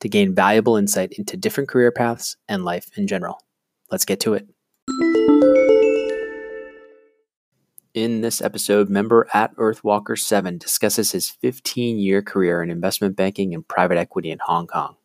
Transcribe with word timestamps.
to 0.00 0.08
gain 0.08 0.34
valuable 0.34 0.76
insight 0.76 1.12
into 1.12 1.36
different 1.36 1.68
career 1.68 1.92
paths 1.92 2.36
and 2.48 2.64
life 2.64 2.88
in 2.96 3.06
general. 3.06 3.42
Let's 3.90 4.04
get 4.04 4.20
to 4.20 4.34
it. 4.34 4.48
In 7.92 8.20
this 8.20 8.40
episode, 8.40 8.88
member 8.88 9.26
at 9.34 9.54
Earthwalker7 9.56 10.60
discusses 10.60 11.10
his 11.10 11.28
15 11.28 11.98
year 11.98 12.22
career 12.22 12.62
in 12.62 12.70
investment 12.70 13.16
banking 13.16 13.52
and 13.52 13.66
private 13.66 13.98
equity 13.98 14.30
in 14.30 14.38
Hong 14.38 14.68
Kong. 14.68 14.96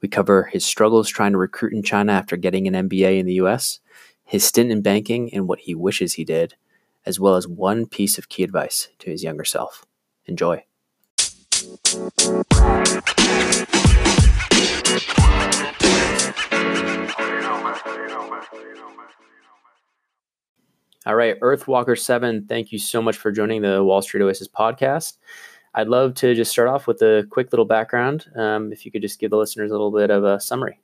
We 0.00 0.08
cover 0.08 0.44
his 0.44 0.64
struggles 0.64 1.08
trying 1.08 1.32
to 1.32 1.38
recruit 1.38 1.74
in 1.74 1.82
China 1.82 2.12
after 2.12 2.36
getting 2.36 2.66
an 2.66 2.88
MBA 2.88 3.18
in 3.18 3.26
the 3.26 3.34
US, 3.34 3.80
his 4.24 4.42
stint 4.44 4.70
in 4.70 4.80
banking 4.80 5.32
and 5.34 5.46
what 5.46 5.60
he 5.60 5.74
wishes 5.74 6.14
he 6.14 6.24
did, 6.24 6.54
as 7.04 7.20
well 7.20 7.36
as 7.36 7.46
one 7.46 7.86
piece 7.86 8.16
of 8.16 8.28
key 8.28 8.42
advice 8.42 8.88
to 9.00 9.10
his 9.10 9.22
younger 9.22 9.44
self. 9.44 9.84
Enjoy. 10.26 10.64
All 21.06 21.14
right, 21.14 21.38
Earthwalker7, 21.40 22.48
thank 22.48 22.72
you 22.72 22.78
so 22.78 23.02
much 23.02 23.18
for 23.18 23.30
joining 23.30 23.60
the 23.60 23.84
Wall 23.84 24.00
Street 24.00 24.22
Oasis 24.22 24.48
podcast. 24.48 25.18
I'd 25.74 25.88
love 25.88 26.14
to 26.14 26.34
just 26.34 26.50
start 26.50 26.68
off 26.68 26.86
with 26.86 27.02
a 27.02 27.26
quick 27.30 27.52
little 27.52 27.66
background. 27.66 28.26
Um, 28.36 28.72
if 28.72 28.86
you 28.86 28.92
could 28.92 29.02
just 29.02 29.18
give 29.18 29.30
the 29.30 29.36
listeners 29.36 29.70
a 29.70 29.74
little 29.74 29.90
bit 29.90 30.10
of 30.10 30.24
a 30.24 30.40
summary. 30.40 30.80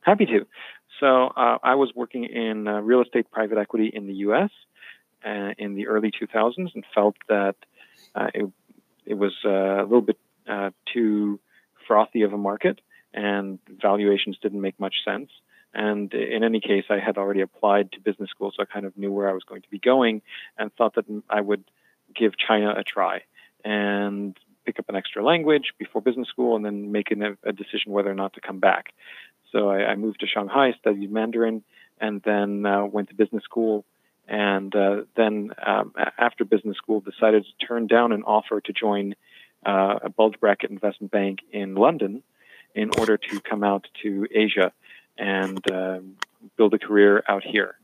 Happy 0.00 0.24
to. 0.26 0.46
So, 1.00 1.26
uh, 1.36 1.58
I 1.62 1.74
was 1.74 1.92
working 1.94 2.24
in 2.24 2.66
uh, 2.66 2.80
real 2.80 3.02
estate 3.02 3.30
private 3.30 3.58
equity 3.58 3.90
in 3.92 4.06
the 4.06 4.14
US 4.26 4.50
uh, 5.26 5.50
in 5.58 5.74
the 5.74 5.86
early 5.88 6.10
2000s 6.10 6.70
and 6.74 6.84
felt 6.94 7.16
that 7.28 7.56
uh, 8.14 8.28
it, 8.32 8.50
it 9.04 9.14
was 9.14 9.32
uh, 9.44 9.82
a 9.82 9.82
little 9.82 10.00
bit 10.00 10.18
uh, 10.48 10.70
too 10.92 11.40
frothy 11.86 12.22
of 12.22 12.32
a 12.32 12.38
market 12.38 12.80
and 13.14 13.58
valuations 13.80 14.38
didn't 14.42 14.60
make 14.60 14.78
much 14.80 14.96
sense. 15.04 15.30
And 15.74 16.12
in 16.12 16.44
any 16.44 16.60
case, 16.60 16.84
I 16.90 16.98
had 16.98 17.16
already 17.16 17.40
applied 17.40 17.92
to 17.92 18.00
business 18.00 18.30
school, 18.30 18.52
so 18.54 18.62
I 18.62 18.66
kind 18.66 18.84
of 18.84 18.96
knew 18.96 19.10
where 19.10 19.28
I 19.28 19.32
was 19.32 19.42
going 19.44 19.62
to 19.62 19.70
be 19.70 19.78
going 19.78 20.20
and 20.58 20.72
thought 20.74 20.94
that 20.96 21.06
I 21.30 21.40
would 21.40 21.64
give 22.14 22.32
China 22.36 22.74
a 22.76 22.84
try 22.84 23.22
and 23.64 24.36
pick 24.66 24.78
up 24.78 24.88
an 24.88 24.96
extra 24.96 25.24
language 25.24 25.72
before 25.78 26.02
business 26.02 26.28
school 26.28 26.56
and 26.56 26.64
then 26.64 26.92
make 26.92 27.10
a, 27.10 27.36
a 27.42 27.52
decision 27.52 27.92
whether 27.92 28.10
or 28.10 28.14
not 28.14 28.34
to 28.34 28.40
come 28.40 28.60
back. 28.60 28.92
So 29.50 29.70
I, 29.70 29.84
I, 29.84 29.96
moved 29.96 30.20
to 30.20 30.26
Shanghai, 30.26 30.74
studied 30.78 31.10
Mandarin, 31.10 31.62
and 32.00 32.22
then 32.22 32.64
uh, 32.64 32.84
went 32.84 33.08
to 33.08 33.14
business 33.14 33.44
school. 33.44 33.84
And 34.28 34.74
uh, 34.74 35.02
then 35.16 35.50
um, 35.64 35.92
after 36.18 36.44
business 36.44 36.76
school, 36.76 37.00
decided 37.00 37.44
to 37.44 37.66
turn 37.66 37.86
down 37.86 38.12
an 38.12 38.22
offer 38.22 38.60
to 38.60 38.72
join 38.72 39.14
uh, 39.64 39.98
a 40.02 40.08
bulge 40.08 40.38
bracket 40.40 40.70
investment 40.70 41.10
bank 41.10 41.40
in 41.50 41.74
London 41.74 42.22
in 42.74 42.90
order 42.98 43.16
to 43.16 43.40
come 43.40 43.62
out 43.64 43.86
to 44.02 44.26
Asia 44.30 44.72
and 45.18 45.70
uh, 45.70 46.00
build 46.56 46.74
a 46.74 46.78
career 46.78 47.22
out 47.28 47.44
here. 47.44 47.76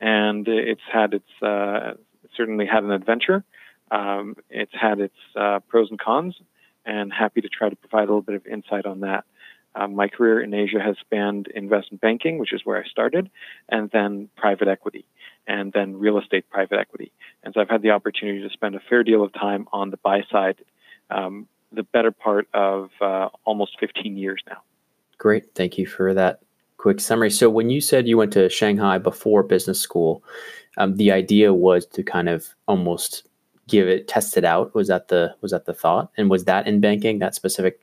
And 0.00 0.46
it's 0.48 0.82
had 0.90 1.14
its 1.14 1.42
uh, 1.42 1.94
certainly 2.36 2.66
had 2.66 2.84
an 2.84 2.90
adventure. 2.90 3.44
Um, 3.90 4.36
it's 4.50 4.72
had 4.74 5.00
its 5.00 5.16
uh, 5.36 5.60
pros 5.68 5.90
and 5.90 5.98
cons, 5.98 6.34
and 6.84 7.12
happy 7.12 7.40
to 7.40 7.48
try 7.48 7.68
to 7.68 7.76
provide 7.76 8.04
a 8.04 8.12
little 8.12 8.22
bit 8.22 8.34
of 8.34 8.46
insight 8.46 8.86
on 8.86 9.00
that. 9.00 9.24
Um, 9.76 9.94
my 9.96 10.08
career 10.08 10.40
in 10.40 10.54
Asia 10.54 10.80
has 10.80 10.96
spanned 11.00 11.48
investment 11.48 12.00
banking, 12.00 12.38
which 12.38 12.52
is 12.52 12.60
where 12.64 12.82
I 12.82 12.86
started, 12.88 13.30
and 13.68 13.90
then 13.90 14.28
private 14.36 14.68
equity, 14.68 15.04
and 15.46 15.72
then 15.72 15.98
real 15.98 16.18
estate 16.18 16.48
private 16.48 16.78
equity. 16.78 17.10
And 17.42 17.52
so 17.54 17.60
I've 17.60 17.70
had 17.70 17.82
the 17.82 17.90
opportunity 17.90 18.42
to 18.42 18.50
spend 18.50 18.76
a 18.76 18.80
fair 18.88 19.02
deal 19.02 19.24
of 19.24 19.32
time 19.32 19.66
on 19.72 19.90
the 19.90 19.96
buy 19.96 20.22
side, 20.30 20.56
um, 21.10 21.48
the 21.74 21.82
better 21.82 22.10
part 22.10 22.48
of 22.54 22.90
uh, 23.00 23.28
almost 23.44 23.78
15 23.80 24.16
years 24.16 24.42
now. 24.48 24.62
Great. 25.18 25.54
Thank 25.54 25.78
you 25.78 25.86
for 25.86 26.14
that 26.14 26.40
quick 26.76 27.00
summary. 27.00 27.30
So 27.30 27.48
when 27.48 27.70
you 27.70 27.80
said 27.80 28.06
you 28.06 28.18
went 28.18 28.32
to 28.34 28.48
Shanghai 28.48 28.98
before 28.98 29.42
business 29.42 29.80
school, 29.80 30.22
um, 30.76 30.96
the 30.96 31.12
idea 31.12 31.54
was 31.54 31.86
to 31.86 32.02
kind 32.02 32.28
of 32.28 32.48
almost 32.68 33.26
give 33.68 33.88
it 33.88 34.08
test 34.08 34.36
it 34.36 34.44
out. 34.44 34.74
Was 34.74 34.88
that 34.88 35.08
the 35.08 35.34
was 35.40 35.52
that 35.52 35.64
the 35.64 35.74
thought? 35.74 36.10
And 36.16 36.28
was 36.28 36.44
that 36.44 36.66
in 36.66 36.80
banking 36.80 37.20
that 37.20 37.34
specific 37.34 37.80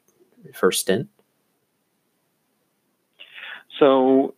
first 0.54 0.82
stint? 0.82 1.08
So 3.80 4.36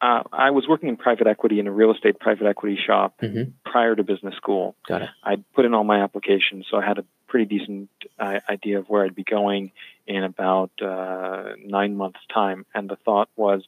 uh, 0.00 0.22
I 0.32 0.50
was 0.50 0.68
working 0.68 0.88
in 0.88 0.96
private 0.96 1.26
equity 1.26 1.58
in 1.58 1.66
a 1.66 1.72
real 1.72 1.92
estate 1.92 2.20
private 2.20 2.46
equity 2.46 2.78
shop 2.86 3.14
mm-hmm. 3.20 3.50
prior 3.64 3.96
to 3.96 4.04
business 4.04 4.34
school. 4.36 4.76
Got 4.86 5.02
it. 5.02 5.08
I'd 5.24 5.44
put 5.54 5.64
in 5.64 5.74
all 5.74 5.84
my 5.84 6.02
applications, 6.02 6.66
so 6.70 6.76
I 6.76 6.86
had 6.86 6.98
a 6.98 7.04
pretty 7.28 7.58
decent 7.58 7.90
uh, 8.18 8.40
idea 8.48 8.78
of 8.78 8.88
where 8.88 9.04
I'd 9.04 9.14
be 9.14 9.24
going 9.24 9.72
in 10.06 10.24
about 10.24 10.70
uh, 10.82 11.52
nine 11.64 11.96
months' 11.96 12.20
time. 12.32 12.66
And 12.74 12.88
the 12.88 12.96
thought 12.96 13.28
was 13.36 13.62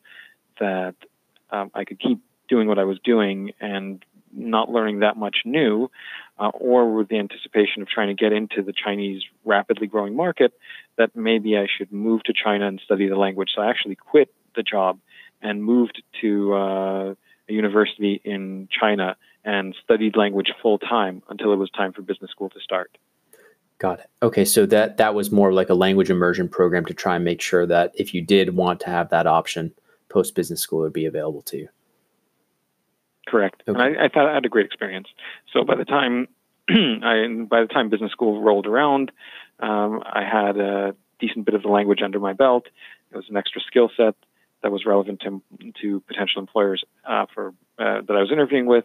that 0.58 0.94
um, 1.50 1.70
I 1.74 1.84
could 1.84 2.00
keep 2.00 2.20
doing 2.48 2.66
what 2.66 2.78
I 2.78 2.84
was 2.84 2.98
doing 3.04 3.52
and 3.60 4.04
not 4.32 4.70
learning 4.70 5.00
that 5.00 5.16
much 5.16 5.38
new, 5.44 5.90
uh, 6.38 6.48
or 6.54 6.94
with 6.94 7.08
the 7.08 7.18
anticipation 7.18 7.82
of 7.82 7.88
trying 7.88 8.08
to 8.08 8.14
get 8.14 8.32
into 8.32 8.62
the 8.62 8.72
Chinese 8.72 9.22
rapidly 9.44 9.86
growing 9.86 10.14
market, 10.14 10.52
that 10.96 11.14
maybe 11.16 11.56
I 11.56 11.66
should 11.66 11.92
move 11.92 12.22
to 12.24 12.32
China 12.32 12.68
and 12.68 12.80
study 12.84 13.08
the 13.08 13.16
language. 13.16 13.50
So 13.54 13.62
I 13.62 13.70
actually 13.70 13.96
quit 13.96 14.32
the 14.54 14.62
job 14.62 14.98
and 15.42 15.62
moved 15.62 16.02
to 16.20 16.54
uh, 16.54 17.14
a 17.48 17.52
university 17.52 18.20
in 18.24 18.68
China 18.70 19.16
and 19.44 19.74
studied 19.82 20.16
language 20.16 20.52
full 20.62 20.78
time 20.78 21.22
until 21.28 21.52
it 21.52 21.56
was 21.56 21.70
time 21.70 21.92
for 21.92 22.02
business 22.02 22.30
school 22.30 22.50
to 22.50 22.60
start. 22.60 22.96
Got 23.80 24.00
it. 24.00 24.10
Okay, 24.22 24.44
so 24.44 24.66
that 24.66 24.98
that 24.98 25.14
was 25.14 25.32
more 25.32 25.54
like 25.54 25.70
a 25.70 25.74
language 25.74 26.10
immersion 26.10 26.48
program 26.48 26.84
to 26.84 26.94
try 26.94 27.16
and 27.16 27.24
make 27.24 27.40
sure 27.40 27.64
that 27.64 27.92
if 27.94 28.12
you 28.12 28.20
did 28.20 28.54
want 28.54 28.78
to 28.80 28.90
have 28.90 29.08
that 29.08 29.26
option 29.26 29.72
post 30.10 30.34
business 30.34 30.60
school, 30.60 30.80
would 30.80 30.92
be 30.92 31.06
available 31.06 31.40
to 31.42 31.56
you. 31.56 31.68
Correct. 33.26 33.62
Okay. 33.66 33.80
And 33.80 33.98
I, 33.98 34.04
I, 34.04 34.08
thought 34.08 34.28
I 34.28 34.34
had 34.34 34.44
a 34.44 34.48
great 34.50 34.66
experience. 34.66 35.08
So 35.52 35.64
by 35.64 35.76
the 35.76 35.86
time 35.86 36.28
I 36.68 37.26
by 37.48 37.62
the 37.62 37.68
time 37.72 37.88
business 37.88 38.12
school 38.12 38.42
rolled 38.42 38.66
around, 38.66 39.12
um, 39.60 40.02
I 40.04 40.24
had 40.30 40.58
a 40.58 40.94
decent 41.18 41.46
bit 41.46 41.54
of 41.54 41.62
the 41.62 41.68
language 41.68 42.00
under 42.04 42.20
my 42.20 42.34
belt. 42.34 42.66
It 43.10 43.16
was 43.16 43.26
an 43.30 43.36
extra 43.38 43.62
skill 43.62 43.90
set 43.96 44.14
that 44.62 44.70
was 44.70 44.84
relevant 44.84 45.20
to, 45.20 45.42
to 45.80 46.00
potential 46.00 46.40
employers 46.40 46.84
uh, 47.08 47.24
for 47.32 47.54
uh, 47.78 48.02
that 48.06 48.14
I 48.14 48.20
was 48.20 48.30
interviewing 48.30 48.66
with, 48.66 48.84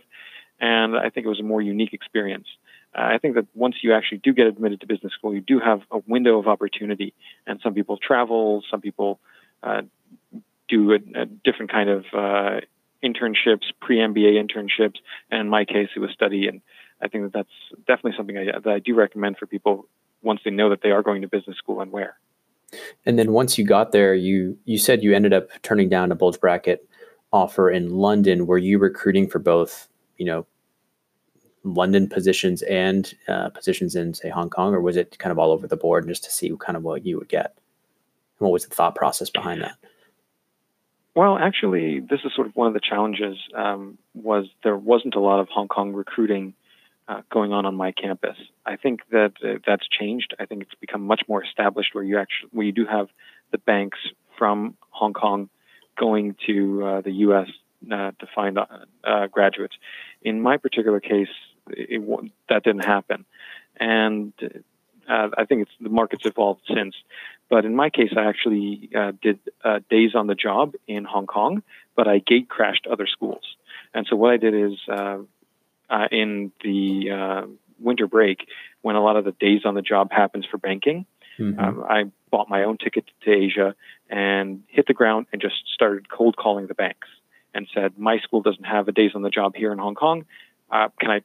and 0.62 0.96
I 0.96 1.10
think 1.10 1.26
it 1.26 1.30
was 1.30 1.42
a 1.42 1.44
more 1.44 1.62
unique 1.62 1.92
experience. 1.92 2.48
Uh, 2.96 3.02
I 3.02 3.18
think 3.18 3.36
that 3.36 3.46
once 3.54 3.76
you 3.82 3.94
actually 3.94 4.20
do 4.20 4.34
get 4.34 4.48
admitted 4.48 4.82
to 4.82 4.88
business 4.88 5.14
school, 5.14 5.34
you 5.34 5.42
do 5.42 5.60
have 5.60 5.82
a 5.92 6.00
window 6.08 6.40
of 6.40 6.48
opportunity, 6.48 7.14
and 7.46 7.60
some 7.62 7.74
people 7.74 7.98
travel, 7.98 8.64
some 8.72 8.82
people 8.82 9.20
uh, 9.64 9.82
do 10.70 10.92
a, 10.92 10.96
a, 11.22 11.26
different 11.26 11.72
kind 11.72 11.90
of 11.90 12.06
uh, 12.14 12.62
internships, 13.04 13.66
pre-MBA 13.82 14.42
internships, 14.42 14.96
and 15.30 15.42
in 15.42 15.50
my 15.50 15.66
case, 15.66 15.90
it 15.96 16.00
was 16.00 16.12
study, 16.12 16.48
and 16.48 16.62
I 17.02 17.08
think 17.10 17.26
that 17.26 17.34
that's 17.34 17.86
definitely 17.86 18.14
something 18.18 18.38
I, 18.38 18.46
that 18.60 18.68
I 18.68 18.80
do 18.80 18.96
recommend 18.96 19.38
for 19.38 19.46
people 19.46 19.88
once 20.22 20.40
they 20.46 20.52
know 20.52 20.70
that 20.70 20.82
they 20.82 20.92
are 20.92 21.04
going 21.04 21.22
to 21.22 21.28
business 21.28 21.58
school 21.58 21.82
and 21.82 21.92
where. 21.92 22.18
And 23.06 23.20
then 23.20 23.32
once 23.32 23.58
you 23.58 23.66
got 23.66 23.92
there, 23.92 24.16
you 24.16 24.58
you 24.66 24.78
said 24.78 25.04
you 25.04 25.14
ended 25.14 25.34
up 25.34 25.50
turning 25.62 25.90
down 25.90 26.12
a 26.12 26.16
bulge 26.16 26.40
bracket 26.40 26.88
offer 27.32 27.70
in 27.70 27.90
London. 27.90 28.48
Were 28.48 28.58
you 28.58 28.80
recruiting 28.80 29.28
for 29.28 29.40
both, 29.40 29.88
you 30.18 30.26
know, 30.26 30.48
London 31.66 32.08
positions 32.08 32.62
and 32.64 33.14
uh, 33.28 33.50
positions 33.50 33.96
in 33.96 34.14
say 34.14 34.30
Hong 34.30 34.50
Kong, 34.50 34.74
or 34.74 34.82
was 34.82 34.96
it 34.96 35.18
kind 35.18 35.32
of 35.32 35.40
all 35.40 35.52
over 35.52 35.68
the 35.68 35.76
board 35.76 36.08
just 36.08 36.24
to 36.26 36.32
see 36.32 36.56
kind 36.60 36.78
of 36.78 36.84
what 36.84 37.06
you 37.06 37.18
would 37.18 37.30
get? 37.30 37.58
what 38.38 38.52
was 38.52 38.66
the 38.66 38.76
thought 38.76 38.96
process 38.96 39.30
behind 39.30 39.62
that? 39.62 39.78
Well, 41.16 41.38
actually, 41.38 42.02
this 42.02 42.20
is 42.26 42.34
sort 42.36 42.48
of 42.48 42.56
one 42.56 42.68
of 42.68 42.74
the 42.74 42.82
challenges. 42.82 43.38
Um, 43.56 43.98
was 44.14 44.48
there 44.64 44.76
wasn't 44.76 45.16
a 45.16 45.22
lot 45.22 45.40
of 45.40 45.48
Hong 45.48 45.70
Kong 45.70 45.94
recruiting 45.94 46.54
uh, 47.08 47.22
going 47.32 47.54
on 47.54 47.66
on 47.66 47.76
my 47.76 47.94
campus. 47.94 48.36
I 48.66 48.76
think 48.76 49.00
that 49.12 49.34
uh, 49.44 49.60
that's 49.66 49.88
changed. 49.88 50.36
I 50.40 50.46
think 50.46 50.64
it's 50.64 50.76
become 50.76 51.08
much 51.08 51.22
more 51.28 51.44
established 51.44 51.96
where 51.96 52.04
you 52.04 52.20
actually 52.20 52.50
where 52.52 52.66
you 52.66 52.74
do 52.74 52.86
have 52.86 53.08
the 53.52 53.58
banks 53.58 54.00
from 54.38 54.76
Hong 54.90 55.14
Kong 55.14 55.50
going 55.98 56.36
to 56.48 56.86
uh, 56.86 57.02
the 57.02 57.12
U.S. 57.12 57.48
Uh, 57.86 58.12
to 58.20 58.28
find 58.34 58.58
uh, 58.58 59.28
graduates. 59.28 59.76
In 60.22 60.42
my 60.42 60.58
particular 60.58 61.00
case, 61.00 61.30
it, 61.70 62.02
it, 62.02 62.32
that 62.50 62.64
didn't 62.64 62.86
happen, 62.86 63.26
and 63.78 64.34
I 65.08 65.46
think 65.46 65.64
it's 65.64 65.72
the 65.80 65.90
market's 65.90 66.26
evolved 66.26 66.62
since. 66.68 66.96
But 67.48 67.66
in 67.66 67.76
my 67.76 67.90
case, 67.92 68.12
I 68.18 68.26
actually 68.26 68.90
did 69.22 69.40
days 69.90 70.16
on 70.16 70.28
the 70.28 70.36
job 70.36 70.74
in 70.88 71.04
Hong 71.04 71.28
Kong, 71.28 71.62
but 71.96 72.08
I 72.08 72.20
gate 72.20 72.50
crashed 72.50 72.88
other 72.88 73.06
schools. 73.06 73.44
And 73.94 74.08
so 74.10 74.16
what 74.16 74.34
I 74.34 74.38
did 74.38 74.54
is 74.54 74.80
uh, 75.90 76.08
in 76.12 76.52
the 76.64 77.12
uh, 77.12 77.48
winter 77.80 78.08
break 78.08 78.48
when 78.82 78.96
a 78.96 79.04
lot 79.04 79.16
of 79.18 79.26
the 79.26 79.32
days 79.32 79.62
on 79.66 79.76
the 79.76 79.82
job 79.82 80.12
happens 80.12 80.46
for 80.50 80.58
banking. 80.58 81.06
Mm-hmm. 81.40 81.60
Um, 81.60 81.84
I 81.88 82.06
bought 82.32 82.50
my 82.50 82.64
own 82.64 82.78
ticket 82.78 83.06
to 83.24 83.32
Asia 83.32 83.76
and 84.10 84.64
hit 84.68 84.88
the 84.88 84.94
ground 84.94 85.28
and 85.32 85.42
just 85.42 85.56
started 85.74 86.10
cold 86.10 86.38
calling 86.38 86.68
the 86.68 86.74
banks 86.74 87.08
and 87.54 87.68
said, 87.74 87.98
"My 87.98 88.20
school 88.20 88.42
doesn't 88.42 88.64
have 88.64 88.88
a 88.88 88.92
days 88.92 89.12
on 89.16 89.22
the 89.22 89.30
job 89.30 89.56
here 89.56 89.72
in 89.72 89.80
Hong 89.80 89.96
Kong. 89.96 90.26
Uh, 90.72 90.90
can 91.00 91.12
I 91.12 91.22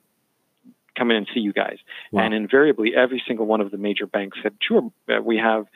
come 1.00 1.10
in 1.10 1.16
and 1.16 1.28
see 1.32 1.40
you 1.40 1.52
guys?" 1.52 1.78
Wow. 2.12 2.24
And 2.24 2.34
invariably, 2.34 2.94
every 2.94 3.22
single 3.26 3.46
one 3.46 3.60
of 3.60 3.70
the 3.70 3.78
major 3.78 4.06
banks 4.06 4.38
said, 4.42 4.54
"Sure, 4.60 4.90
uh, 5.08 5.22
we 5.22 5.36
have." 5.38 5.66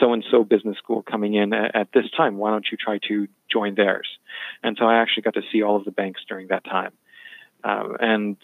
So 0.00 0.12
and 0.12 0.24
so 0.28 0.42
business 0.42 0.76
school 0.76 1.02
coming 1.02 1.34
in 1.34 1.52
at, 1.52 1.86
this 1.94 2.10
time. 2.16 2.36
Why 2.36 2.50
don't 2.50 2.66
you 2.70 2.76
try 2.76 2.98
to 3.06 3.28
join 3.48 3.76
theirs? 3.76 4.08
And 4.64 4.76
so 4.76 4.86
I 4.86 4.96
actually 4.96 5.22
got 5.22 5.34
to 5.34 5.42
see 5.52 5.62
all 5.62 5.76
of 5.76 5.84
the 5.84 5.92
banks 5.92 6.20
during 6.28 6.48
that 6.48 6.64
time. 6.64 6.90
Um, 7.62 7.96
and 8.00 8.36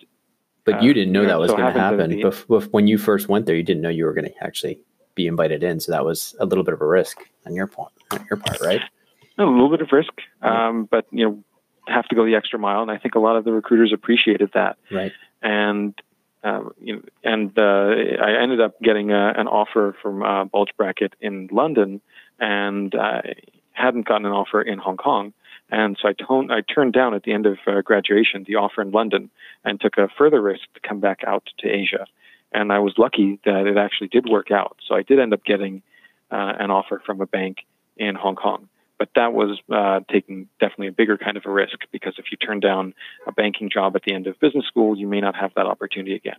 but 0.64 0.80
you 0.80 0.94
didn't 0.94 1.12
know 1.12 1.24
uh, 1.24 1.26
that 1.26 1.40
was 1.40 1.50
so 1.50 1.56
going 1.56 1.74
to 1.74 1.80
happen. 1.80 2.10
Bef- 2.12 2.68
when 2.70 2.86
you 2.86 2.98
first 2.98 3.28
went 3.28 3.46
there, 3.46 3.56
you 3.56 3.64
didn't 3.64 3.82
know 3.82 3.88
you 3.88 4.04
were 4.04 4.14
going 4.14 4.26
to 4.26 4.44
actually 4.44 4.80
be 5.14 5.26
invited 5.26 5.62
in. 5.62 5.80
So 5.80 5.92
that 5.92 6.04
was 6.04 6.34
a 6.38 6.46
little 6.46 6.64
bit 6.64 6.74
of 6.74 6.80
a 6.80 6.86
risk 6.86 7.18
on 7.46 7.54
your 7.54 7.66
point, 7.66 7.92
on 8.12 8.24
your 8.30 8.36
part, 8.38 8.60
right? 8.60 8.80
A 9.38 9.44
little 9.44 9.70
bit 9.70 9.80
of 9.80 9.88
risk, 9.90 10.12
um, 10.42 10.86
but 10.90 11.06
you 11.10 11.24
know, 11.24 11.42
have 11.88 12.06
to 12.08 12.14
go 12.14 12.24
the 12.26 12.34
extra 12.34 12.58
mile, 12.58 12.82
and 12.82 12.90
I 12.90 12.98
think 12.98 13.14
a 13.14 13.18
lot 13.18 13.36
of 13.36 13.44
the 13.44 13.52
recruiters 13.52 13.92
appreciated 13.92 14.50
that. 14.54 14.76
Right. 14.90 15.12
And 15.42 15.94
um, 16.42 16.72
you 16.80 16.96
know, 16.96 17.02
and 17.22 17.56
uh, 17.58 18.22
I 18.22 18.42
ended 18.42 18.60
up 18.60 18.80
getting 18.80 19.10
a, 19.10 19.32
an 19.36 19.46
offer 19.46 19.94
from 20.02 20.22
uh, 20.22 20.44
Bulge 20.44 20.70
Bracket 20.76 21.14
in 21.20 21.48
London, 21.52 22.00
and 22.38 22.94
I 22.94 23.34
hadn't 23.72 24.06
gotten 24.06 24.26
an 24.26 24.32
offer 24.32 24.62
in 24.62 24.78
Hong 24.78 24.96
Kong. 24.96 25.32
And 25.70 25.96
so 26.00 26.08
I, 26.08 26.54
I 26.54 26.60
turned 26.62 26.92
down 26.92 27.14
at 27.14 27.22
the 27.22 27.32
end 27.32 27.46
of 27.46 27.58
uh, 27.66 27.80
graduation 27.82 28.44
the 28.46 28.56
offer 28.56 28.82
in 28.82 28.90
London 28.90 29.30
and 29.64 29.80
took 29.80 29.98
a 29.98 30.08
further 30.18 30.40
risk 30.40 30.62
to 30.74 30.80
come 30.80 31.00
back 31.00 31.20
out 31.26 31.48
to 31.58 31.68
Asia. 31.68 32.06
And 32.52 32.72
I 32.72 32.80
was 32.80 32.94
lucky 32.98 33.38
that 33.44 33.66
it 33.66 33.76
actually 33.76 34.08
did 34.08 34.28
work 34.28 34.50
out. 34.50 34.76
So 34.86 34.94
I 34.94 35.02
did 35.02 35.20
end 35.20 35.32
up 35.32 35.44
getting 35.44 35.82
uh, 36.30 36.54
an 36.58 36.70
offer 36.70 37.00
from 37.06 37.20
a 37.20 37.26
bank 37.26 37.58
in 37.96 38.14
Hong 38.16 38.34
Kong. 38.34 38.68
But 39.00 39.08
that 39.14 39.32
was 39.32 39.58
uh, 39.72 40.00
taking 40.12 40.46
definitely 40.60 40.88
a 40.88 40.92
bigger 40.92 41.16
kind 41.16 41.38
of 41.38 41.46
a 41.46 41.50
risk 41.50 41.78
because 41.90 42.14
if 42.18 42.26
you 42.30 42.36
turn 42.36 42.60
down 42.60 42.92
a 43.26 43.32
banking 43.32 43.70
job 43.70 43.96
at 43.96 44.02
the 44.02 44.12
end 44.12 44.26
of 44.26 44.38
business 44.40 44.66
school, 44.66 44.94
you 44.94 45.08
may 45.08 45.22
not 45.22 45.34
have 45.34 45.52
that 45.56 45.64
opportunity 45.64 46.14
again. 46.14 46.36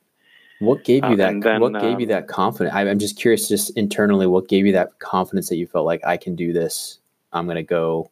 What 0.59 0.83
gave 0.83 1.03
you 1.03 1.13
uh, 1.13 1.15
that? 1.15 1.41
Then, 1.41 1.59
what 1.59 1.73
gave 1.73 1.95
um, 1.95 1.99
you 1.99 2.05
that 2.05 2.27
confidence? 2.27 2.75
I'm 2.75 2.99
just 2.99 3.17
curious, 3.17 3.47
just 3.47 3.75
internally, 3.75 4.27
what 4.27 4.47
gave 4.47 4.67
you 4.67 4.73
that 4.73 4.99
confidence 4.99 5.49
that 5.49 5.55
you 5.55 5.65
felt 5.65 5.87
like 5.87 6.05
I 6.05 6.17
can 6.17 6.35
do 6.35 6.53
this? 6.53 6.99
I'm 7.33 7.45
going 7.45 7.55
to 7.55 7.63
go 7.63 8.11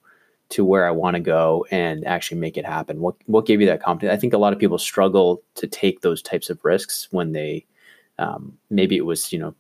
to 0.50 0.66
where 0.66 0.88
I 0.88 0.92
want 0.92 1.16
to 1.16 1.22
go 1.22 1.68
and 1.70 2.06
actually 2.08 2.40
make 2.40 2.58
it 2.58 2.66
happen? 2.66 3.02
What 3.02 3.16
what 3.28 3.46
gave 3.46 3.62
you 3.62 3.68
that 3.68 3.84
confidence? 3.84 4.18
I 4.18 4.20
think 4.20 4.34
a 4.34 4.40
lot 4.40 4.52
of 4.52 4.58
people 4.58 4.80
struggle 4.80 5.44
to 5.56 5.68
take 5.68 6.02
those 6.02 6.24
types 6.24 6.50
of 6.50 6.66
risks 6.66 7.08
when 7.12 7.34
they 7.34 7.66
um, 8.18 8.58
maybe 8.70 8.98
it 8.98 9.06
was 9.06 9.32
you 9.32 9.38
know 9.38 9.54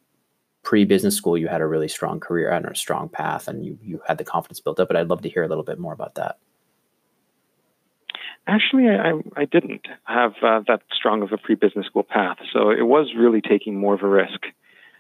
pre 0.69 0.85
business 0.85 1.15
school 1.15 1.35
you 1.35 1.47
had 1.47 1.61
a 1.61 1.65
really 1.65 1.87
strong 1.87 2.19
career 2.19 2.51
and 2.51 2.63
a 2.67 2.75
strong 2.75 3.09
path 3.09 3.47
and 3.47 3.65
you 3.65 3.75
you 3.81 3.99
had 4.07 4.19
the 4.19 4.23
confidence 4.23 4.59
built 4.59 4.79
up. 4.79 4.87
But 4.87 4.97
I'd 4.97 5.09
love 5.09 5.23
to 5.23 5.29
hear 5.29 5.41
a 5.41 5.47
little 5.47 5.63
bit 5.63 5.79
more 5.79 5.93
about 5.93 6.13
that. 6.13 6.37
Actually, 8.45 8.87
I, 8.87 9.13
I 9.35 9.45
didn't 9.45 9.87
have 10.03 10.33
uh, 10.43 10.61
that 10.67 10.81
strong 10.95 11.23
of 11.23 11.31
a 11.31 11.39
pre 11.39 11.55
business 11.55 11.87
school 11.87 12.03
path, 12.03 12.37
so 12.53 12.69
it 12.69 12.85
was 12.85 13.07
really 13.17 13.41
taking 13.41 13.79
more 13.79 13.95
of 13.95 14.03
a 14.03 14.07
risk. 14.07 14.41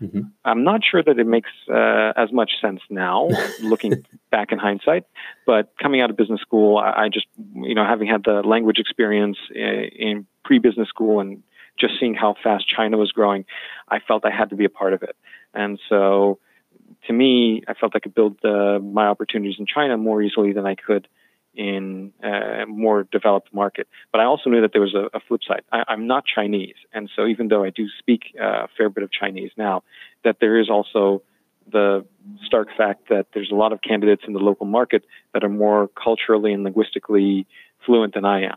Mm-hmm. 0.01 0.21
I'm 0.43 0.63
not 0.63 0.81
sure 0.89 1.03
that 1.03 1.19
it 1.19 1.27
makes 1.27 1.51
uh, 1.71 2.13
as 2.15 2.31
much 2.31 2.53
sense 2.59 2.81
now, 2.89 3.29
looking 3.61 4.03
back 4.31 4.51
in 4.51 4.57
hindsight. 4.57 5.03
But 5.45 5.73
coming 5.79 6.01
out 6.01 6.09
of 6.09 6.17
business 6.17 6.41
school, 6.41 6.79
I, 6.79 7.03
I 7.03 7.09
just, 7.09 7.27
you 7.53 7.75
know, 7.75 7.85
having 7.85 8.07
had 8.07 8.23
the 8.23 8.41
language 8.41 8.79
experience 8.79 9.37
in, 9.53 9.89
in 9.95 10.27
pre-business 10.45 10.87
school 10.87 11.19
and 11.19 11.43
just 11.79 11.93
seeing 11.99 12.13
how 12.13 12.35
fast 12.41 12.67
China 12.67 12.97
was 12.97 13.11
growing, 13.11 13.45
I 13.87 13.99
felt 13.99 14.25
I 14.25 14.31
had 14.31 14.49
to 14.49 14.55
be 14.55 14.65
a 14.65 14.69
part 14.69 14.93
of 14.93 15.03
it. 15.03 15.15
And 15.53 15.79
so, 15.89 16.39
to 17.07 17.13
me, 17.13 17.63
I 17.67 17.73
felt 17.73 17.95
I 17.95 17.99
could 17.99 18.15
build 18.15 18.37
my 18.43 19.07
opportunities 19.07 19.55
in 19.59 19.65
China 19.65 19.97
more 19.97 20.21
easily 20.21 20.53
than 20.53 20.65
I 20.65 20.75
could 20.75 21.07
in 21.55 22.13
a 22.23 22.65
more 22.67 23.07
developed 23.11 23.53
market. 23.53 23.87
But 24.11 24.21
I 24.21 24.25
also 24.25 24.49
knew 24.49 24.61
that 24.61 24.71
there 24.71 24.81
was 24.81 24.93
a, 24.93 25.09
a 25.17 25.19
flip 25.19 25.41
side. 25.47 25.61
I, 25.71 25.83
am 25.93 26.07
not 26.07 26.23
Chinese, 26.25 26.75
and 26.93 27.09
so 27.15 27.25
even 27.25 27.47
though 27.47 27.63
I 27.63 27.69
do 27.69 27.87
speak 27.97 28.35
uh, 28.39 28.63
a 28.63 28.67
fair 28.77 28.89
bit 28.89 29.03
of 29.03 29.11
Chinese 29.11 29.51
now, 29.57 29.83
that 30.23 30.37
there 30.39 30.59
is 30.59 30.69
also 30.69 31.21
the 31.71 32.05
stark 32.45 32.69
fact 32.77 33.09
that 33.09 33.27
there's 33.33 33.51
a 33.51 33.55
lot 33.55 33.73
of 33.73 33.81
candidates 33.81 34.23
in 34.27 34.33
the 34.33 34.39
local 34.39 34.65
market 34.65 35.03
that 35.33 35.43
are 35.43 35.49
more 35.49 35.89
culturally 36.01 36.53
and 36.53 36.63
linguistically 36.63 37.45
fluent 37.85 38.13
than 38.13 38.25
I 38.25 38.43
am. 38.43 38.55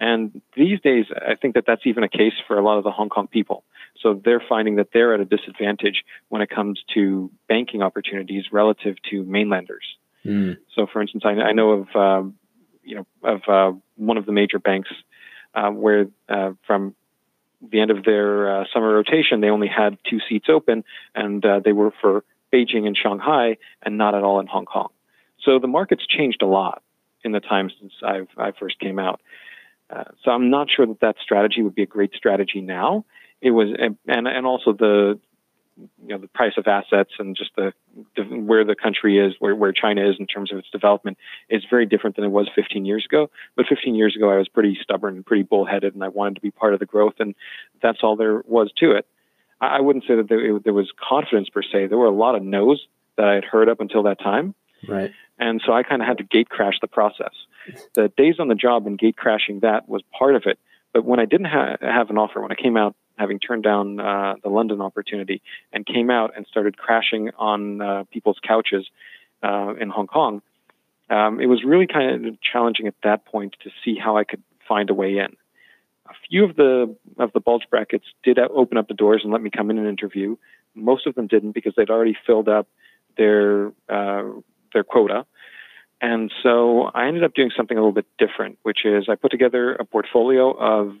And 0.00 0.40
these 0.56 0.80
days, 0.80 1.04
I 1.14 1.34
think 1.34 1.54
that 1.54 1.64
that's 1.66 1.82
even 1.84 2.02
a 2.02 2.08
case 2.08 2.32
for 2.48 2.58
a 2.58 2.64
lot 2.64 2.78
of 2.78 2.84
the 2.84 2.90
Hong 2.90 3.10
Kong 3.10 3.26
people. 3.26 3.64
So 4.00 4.20
they're 4.24 4.42
finding 4.48 4.76
that 4.76 4.88
they're 4.94 5.12
at 5.12 5.20
a 5.20 5.26
disadvantage 5.26 6.04
when 6.30 6.40
it 6.40 6.48
comes 6.48 6.82
to 6.94 7.30
banking 7.48 7.82
opportunities 7.82 8.44
relative 8.50 8.96
to 9.10 9.22
mainlanders. 9.24 9.84
Mm. 10.24 10.56
So, 10.74 10.86
for 10.90 11.02
instance, 11.02 11.24
I, 11.26 11.32
I 11.32 11.52
know 11.52 11.70
of 11.70 11.96
um, 11.96 12.34
you 12.82 12.96
know 12.96 13.06
of 13.22 13.42
uh, 13.46 13.78
one 13.96 14.16
of 14.16 14.24
the 14.24 14.32
major 14.32 14.58
banks 14.58 14.90
uh, 15.54 15.70
where 15.70 16.06
uh, 16.28 16.52
from 16.66 16.94
the 17.60 17.80
end 17.80 17.90
of 17.90 18.04
their 18.04 18.62
uh, 18.62 18.64
summer 18.72 18.94
rotation 18.94 19.40
they 19.40 19.48
only 19.48 19.68
had 19.68 19.98
two 20.08 20.18
seats 20.28 20.46
open, 20.48 20.82
and 21.14 21.44
uh, 21.44 21.60
they 21.62 21.72
were 21.72 21.92
for 22.00 22.24
Beijing 22.52 22.86
and 22.86 22.96
Shanghai, 22.96 23.58
and 23.82 23.98
not 23.98 24.14
at 24.14 24.22
all 24.22 24.40
in 24.40 24.46
Hong 24.46 24.64
Kong. 24.64 24.88
So 25.42 25.58
the 25.58 25.68
market's 25.68 26.06
changed 26.06 26.42
a 26.42 26.46
lot 26.46 26.82
in 27.22 27.32
the 27.32 27.40
time 27.40 27.70
since 27.80 27.92
I've 28.02 28.28
I 28.38 28.52
first 28.58 28.78
came 28.78 28.98
out. 28.98 29.20
Uh, 29.90 30.04
so 30.24 30.30
I'm 30.30 30.50
not 30.50 30.68
sure 30.74 30.86
that 30.86 31.00
that 31.00 31.16
strategy 31.22 31.62
would 31.62 31.74
be 31.74 31.82
a 31.82 31.86
great 31.86 32.12
strategy 32.14 32.60
now. 32.60 33.04
It 33.40 33.50
was, 33.50 33.74
and 33.78 33.96
and 34.06 34.46
also 34.46 34.72
the 34.72 35.18
you 36.02 36.08
know 36.08 36.18
the 36.18 36.28
price 36.28 36.52
of 36.56 36.66
assets 36.66 37.10
and 37.18 37.34
just 37.36 37.50
the, 37.56 37.72
the, 38.16 38.22
where 38.22 38.64
the 38.64 38.74
country 38.74 39.18
is, 39.18 39.34
where 39.38 39.54
where 39.54 39.72
China 39.72 40.08
is 40.08 40.16
in 40.18 40.26
terms 40.26 40.52
of 40.52 40.58
its 40.58 40.68
development 40.70 41.18
is 41.48 41.64
very 41.68 41.86
different 41.86 42.16
than 42.16 42.24
it 42.24 42.30
was 42.30 42.48
15 42.54 42.84
years 42.84 43.04
ago. 43.04 43.30
But 43.56 43.66
15 43.68 43.94
years 43.94 44.14
ago, 44.14 44.30
I 44.30 44.36
was 44.36 44.48
pretty 44.48 44.78
stubborn 44.82 45.16
and 45.16 45.26
pretty 45.26 45.42
bullheaded, 45.42 45.94
and 45.94 46.04
I 46.04 46.08
wanted 46.08 46.36
to 46.36 46.40
be 46.40 46.50
part 46.50 46.74
of 46.74 46.80
the 46.80 46.86
growth, 46.86 47.14
and 47.18 47.34
that's 47.82 47.98
all 48.02 48.16
there 48.16 48.42
was 48.46 48.70
to 48.78 48.92
it. 48.92 49.06
I, 49.60 49.78
I 49.78 49.80
wouldn't 49.80 50.04
say 50.06 50.16
that 50.16 50.28
there, 50.28 50.56
it, 50.56 50.64
there 50.64 50.74
was 50.74 50.90
confidence 50.96 51.48
per 51.48 51.62
se. 51.62 51.86
There 51.86 51.98
were 51.98 52.06
a 52.06 52.10
lot 52.10 52.34
of 52.34 52.42
no's 52.42 52.86
that 53.16 53.26
I 53.26 53.34
had 53.34 53.44
heard 53.44 53.68
up 53.68 53.80
until 53.80 54.04
that 54.04 54.20
time. 54.20 54.54
Right. 54.86 55.12
And 55.38 55.62
so 55.64 55.72
I 55.72 55.82
kind 55.82 56.02
of 56.02 56.08
had 56.08 56.18
to 56.18 56.24
gate 56.24 56.48
crash 56.48 56.74
the 56.80 56.86
process. 56.86 57.32
The 57.94 58.12
days 58.16 58.36
on 58.38 58.48
the 58.48 58.54
job 58.54 58.86
and 58.86 58.98
gate 58.98 59.16
crashing 59.16 59.60
that 59.60 59.88
was 59.88 60.02
part 60.16 60.34
of 60.34 60.44
it. 60.46 60.58
But 60.92 61.04
when 61.04 61.20
I 61.20 61.24
didn't 61.24 61.46
ha- 61.46 61.76
have 61.80 62.10
an 62.10 62.18
offer, 62.18 62.40
when 62.40 62.52
I 62.52 62.56
came 62.56 62.76
out 62.76 62.96
having 63.16 63.38
turned 63.38 63.62
down 63.62 64.00
uh, 64.00 64.34
the 64.42 64.48
London 64.48 64.80
opportunity 64.80 65.42
and 65.72 65.84
came 65.86 66.10
out 66.10 66.32
and 66.36 66.46
started 66.46 66.76
crashing 66.76 67.30
on 67.38 67.80
uh, 67.80 68.04
people's 68.10 68.38
couches 68.46 68.88
uh, 69.42 69.74
in 69.80 69.90
Hong 69.90 70.06
Kong, 70.06 70.42
um, 71.10 71.40
it 71.40 71.46
was 71.46 71.62
really 71.64 71.86
kind 71.86 72.26
of 72.26 72.36
challenging 72.40 72.86
at 72.86 72.94
that 73.02 73.24
point 73.26 73.56
to 73.62 73.70
see 73.84 73.96
how 73.96 74.16
I 74.16 74.24
could 74.24 74.42
find 74.66 74.88
a 74.90 74.94
way 74.94 75.18
in. 75.18 75.36
A 76.08 76.14
few 76.28 76.44
of 76.44 76.56
the 76.56 76.96
of 77.18 77.32
the 77.32 77.40
bulge 77.40 77.64
brackets 77.70 78.06
did 78.24 78.38
open 78.38 78.78
up 78.78 78.88
the 78.88 78.94
doors 78.94 79.20
and 79.22 79.32
let 79.32 79.42
me 79.42 79.50
come 79.50 79.70
in 79.70 79.78
and 79.78 79.86
interview. 79.86 80.36
Most 80.74 81.06
of 81.06 81.14
them 81.14 81.26
didn't 81.26 81.52
because 81.52 81.74
they'd 81.76 81.90
already 81.90 82.16
filled 82.26 82.48
up 82.48 82.68
their 83.16 83.72
uh, 83.88 84.24
their 84.72 84.84
quota. 84.84 85.26
And 86.00 86.32
so 86.42 86.90
I 86.94 87.08
ended 87.08 87.24
up 87.24 87.34
doing 87.34 87.50
something 87.56 87.76
a 87.76 87.80
little 87.80 87.92
bit 87.92 88.06
different, 88.18 88.58
which 88.62 88.84
is 88.84 89.06
I 89.08 89.16
put 89.16 89.30
together 89.30 89.72
a 89.72 89.84
portfolio 89.84 90.50
of 90.50 90.96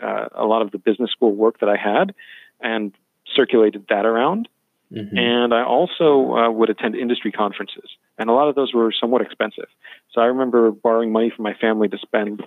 uh, 0.00 0.28
a 0.34 0.44
lot 0.44 0.62
of 0.62 0.70
the 0.72 0.78
business 0.78 1.10
school 1.10 1.34
work 1.34 1.60
that 1.60 1.68
I 1.68 1.76
had 1.76 2.14
and 2.60 2.92
circulated 3.34 3.86
that 3.88 4.04
around. 4.04 4.48
Mm-hmm. 4.92 5.16
And 5.16 5.54
I 5.54 5.64
also 5.64 6.34
uh, 6.34 6.50
would 6.50 6.68
attend 6.68 6.96
industry 6.96 7.32
conferences, 7.32 7.88
and 8.18 8.28
a 8.28 8.32
lot 8.34 8.48
of 8.48 8.54
those 8.54 8.74
were 8.74 8.92
somewhat 8.92 9.22
expensive. 9.22 9.68
So 10.12 10.20
I 10.20 10.26
remember 10.26 10.70
borrowing 10.70 11.12
money 11.12 11.32
from 11.34 11.44
my 11.44 11.54
family 11.54 11.88
to 11.88 11.96
spend 11.96 12.42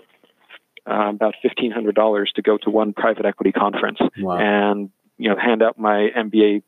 uh, 0.88 1.10
about 1.10 1.34
fifteen 1.42 1.72
hundred 1.72 1.96
dollars 1.96 2.32
to 2.36 2.44
go 2.44 2.60
to 2.60 2.70
one 2.70 2.94
private 2.94 3.26
equity 3.26 3.52
conference, 3.52 3.98
wow. 4.20 4.38
and 4.38 4.92
you 5.18 5.28
know 5.28 5.36
hand 5.36 5.64
out 5.64 5.80
my 5.80 6.10
MBA 6.16 6.62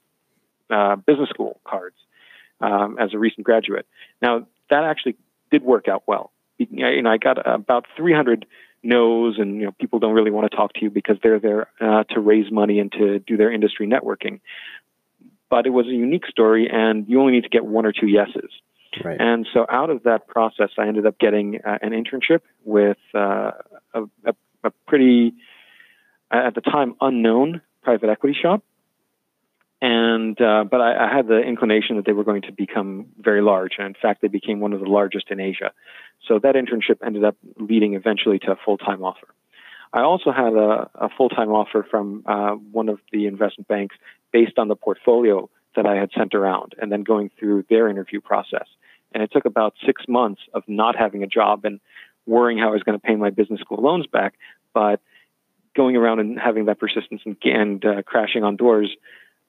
uh, 0.72 0.96
business 0.96 1.30
school 1.30 1.60
cards 1.64 1.96
um, 2.60 2.98
as 3.00 3.14
a 3.14 3.20
recent 3.20 3.46
graduate. 3.46 3.86
Now 4.20 4.48
that 4.72 4.84
actually 4.84 5.16
did 5.52 5.64
work 5.64 5.88
out 5.88 6.04
well. 6.06 6.32
You 6.58 7.02
know, 7.04 7.12
I 7.12 7.18
got 7.18 7.38
about 7.48 7.86
300 7.96 8.46
no's, 8.84 9.38
and 9.38 9.58
you 9.58 9.66
know, 9.66 9.72
people 9.80 10.00
don't 10.00 10.14
really 10.14 10.32
want 10.32 10.50
to 10.50 10.56
talk 10.56 10.74
to 10.74 10.82
you 10.82 10.90
because 10.90 11.18
they're 11.22 11.40
there 11.40 11.68
uh, 11.80 12.04
to 12.06 12.20
raise 12.20 12.52
money 12.52 12.80
and 12.80 12.92
to 12.94 13.20
do 13.20 13.38
their 13.38 13.52
industry 13.52 13.88
networking. 13.88 14.40
But 15.50 15.66
it 15.66 15.70
was 15.70 15.86
a 15.86 15.92
unique 15.92 16.26
story, 16.28 16.70
and 16.72 17.08
you 17.08 17.20
only 17.20 17.34
need 17.34 17.44
to 17.44 17.50
get 17.50 17.66
one 17.66 17.86
or 17.86 17.92
two 17.92 18.08
yeses. 18.08 18.50
Right. 19.04 19.18
And 19.20 19.48
so, 19.54 19.66
out 19.70 19.90
of 19.90 20.04
that 20.04 20.28
process, 20.28 20.70
I 20.78 20.88
ended 20.88 21.06
up 21.06 21.20
getting 21.20 21.60
uh, 21.64 21.78
an 21.82 21.92
internship 21.92 22.42
with 22.66 22.98
uh, 23.14 23.52
a, 23.94 24.04
a, 24.26 24.34
a 24.64 24.72
pretty, 24.88 25.34
at 26.32 26.56
the 26.56 26.62
time, 26.62 26.96
unknown 27.00 27.62
private 27.84 28.10
equity 28.10 28.38
shop 28.42 28.64
and 29.82 30.40
uh, 30.42 30.64
but 30.70 30.82
I, 30.82 31.06
I, 31.06 31.16
had 31.16 31.28
the 31.28 31.40
inclination 31.40 31.98
that 31.98 32.06
they 32.06 32.14
were 32.14 32.24
going 32.24 32.42
to 32.44 32.52
become 32.52 33.08
very 33.20 33.42
large, 33.42 33.74
and 33.78 33.88
in 33.88 33.96
fact, 34.02 34.22
they 34.22 34.28
became 34.28 34.60
one 34.60 34.74
of 34.74 34.80
the 34.80 34.88
largest 34.88 35.30
in 35.30 35.40
Asia. 35.40 35.72
So 36.28 36.40
that 36.40 36.56
internship 36.56 37.06
ended 37.06 37.24
up 37.24 37.36
leading 37.60 37.94
eventually 37.94 38.40
to 38.40 38.52
a 38.52 38.56
full 38.66 38.78
time 38.78 39.04
offer. 39.04 39.28
I 39.94 40.02
also 40.02 40.32
had 40.32 40.54
a, 40.54 40.90
a 40.96 41.10
full 41.16 41.30
time 41.30 41.50
offer 41.50 41.86
from 41.90 42.24
uh, 42.26 42.52
one 42.54 42.90
of 42.90 43.00
the 43.12 43.28
investment 43.28 43.68
banks 43.68 43.96
based 44.34 44.58
on 44.58 44.68
the 44.68 44.76
portfolio 44.76 45.50
that 45.76 45.86
I 45.86 45.96
had 45.96 46.10
sent 46.18 46.34
around, 46.34 46.74
and 46.82 46.92
then 46.92 47.04
going 47.04 47.30
through 47.40 47.66
their 47.70 47.88
interview 47.88 48.20
process. 48.20 48.66
And 49.14 49.24
it 49.24 49.32
took 49.32 49.46
about 49.46 49.76
six 49.86 50.04
months 50.08 50.42
of 50.54 50.64
not 50.68 50.96
having 50.96 51.24
a 51.24 51.28
job 51.28 51.66
and 51.66 51.80
worrying 52.26 52.58
how 52.58 52.70
I 52.70 52.72
was 52.72 52.84
going 52.84 53.00
to 53.00 53.06
pay 53.06 53.16
my 53.16 53.30
business 53.30 53.62
school 53.62 53.82
loans 53.82 54.08
back, 54.08 54.34
but 54.74 55.00
going 55.76 55.96
around 55.96 56.20
and 56.20 56.40
having 56.40 56.66
that 56.66 56.80
persistence 56.80 57.22
and, 57.24 57.38
and 57.44 57.86
uh, 57.86 58.02
crashing 58.02 58.44
on 58.44 58.56
doors 58.58 58.90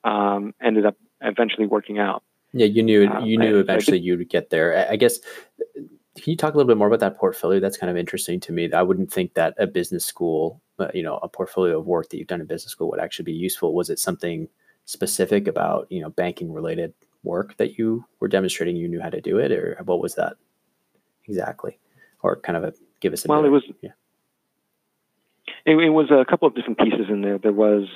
um, 0.03 0.53
ended 0.61 0.85
up 0.85 0.95
eventually 1.21 1.67
working 1.67 1.99
out. 1.99 2.23
Yeah, 2.53 2.65
you 2.65 2.81
knew 2.81 3.07
uh, 3.07 3.23
you 3.23 3.37
knew 3.37 3.59
eventually 3.59 3.99
you'd 3.99 4.27
get 4.29 4.49
there. 4.49 4.87
I 4.89 4.95
guess. 4.95 5.19
Can 5.75 6.31
you 6.31 6.35
talk 6.35 6.53
a 6.53 6.57
little 6.57 6.67
bit 6.67 6.77
more 6.77 6.87
about 6.87 6.99
that 6.99 7.17
portfolio? 7.17 7.59
That's 7.59 7.77
kind 7.77 7.89
of 7.89 7.95
interesting 7.95 8.39
to 8.41 8.51
me. 8.51 8.71
I 8.73 8.81
wouldn't 8.81 9.13
think 9.13 9.35
that 9.35 9.53
a 9.57 9.65
business 9.67 10.03
school, 10.03 10.61
uh, 10.77 10.89
you 10.93 11.03
know, 11.03 11.17
a 11.17 11.29
portfolio 11.29 11.79
of 11.79 11.85
work 11.85 12.09
that 12.09 12.17
you've 12.17 12.27
done 12.27 12.41
in 12.41 12.47
business 12.47 12.71
school 12.71 12.89
would 12.89 12.99
actually 12.99 13.23
be 13.23 13.33
useful. 13.33 13.73
Was 13.73 13.89
it 13.89 13.99
something 13.99 14.49
specific 14.85 15.47
about 15.47 15.87
you 15.91 16.01
know 16.01 16.09
banking 16.09 16.51
related 16.51 16.93
work 17.23 17.55
that 17.57 17.77
you 17.77 18.03
were 18.19 18.27
demonstrating 18.27 18.75
you 18.75 18.87
knew 18.87 18.99
how 18.99 19.09
to 19.09 19.21
do 19.21 19.37
it, 19.37 19.51
or 19.51 19.77
what 19.85 20.01
was 20.01 20.15
that 20.15 20.33
exactly? 21.25 21.79
Or 22.21 22.35
kind 22.37 22.57
of 22.57 22.63
a, 22.63 22.73
give 22.99 23.13
us 23.13 23.23
a 23.23 23.27
well, 23.27 23.41
bit, 23.41 23.47
it 23.47 23.51
was 23.51 23.63
yeah. 23.81 23.91
It, 25.65 25.77
it 25.77 25.89
was 25.89 26.09
a 26.11 26.25
couple 26.25 26.47
of 26.47 26.55
different 26.55 26.79
pieces 26.79 27.05
in 27.09 27.21
there. 27.21 27.37
There 27.37 27.53
was 27.53 27.87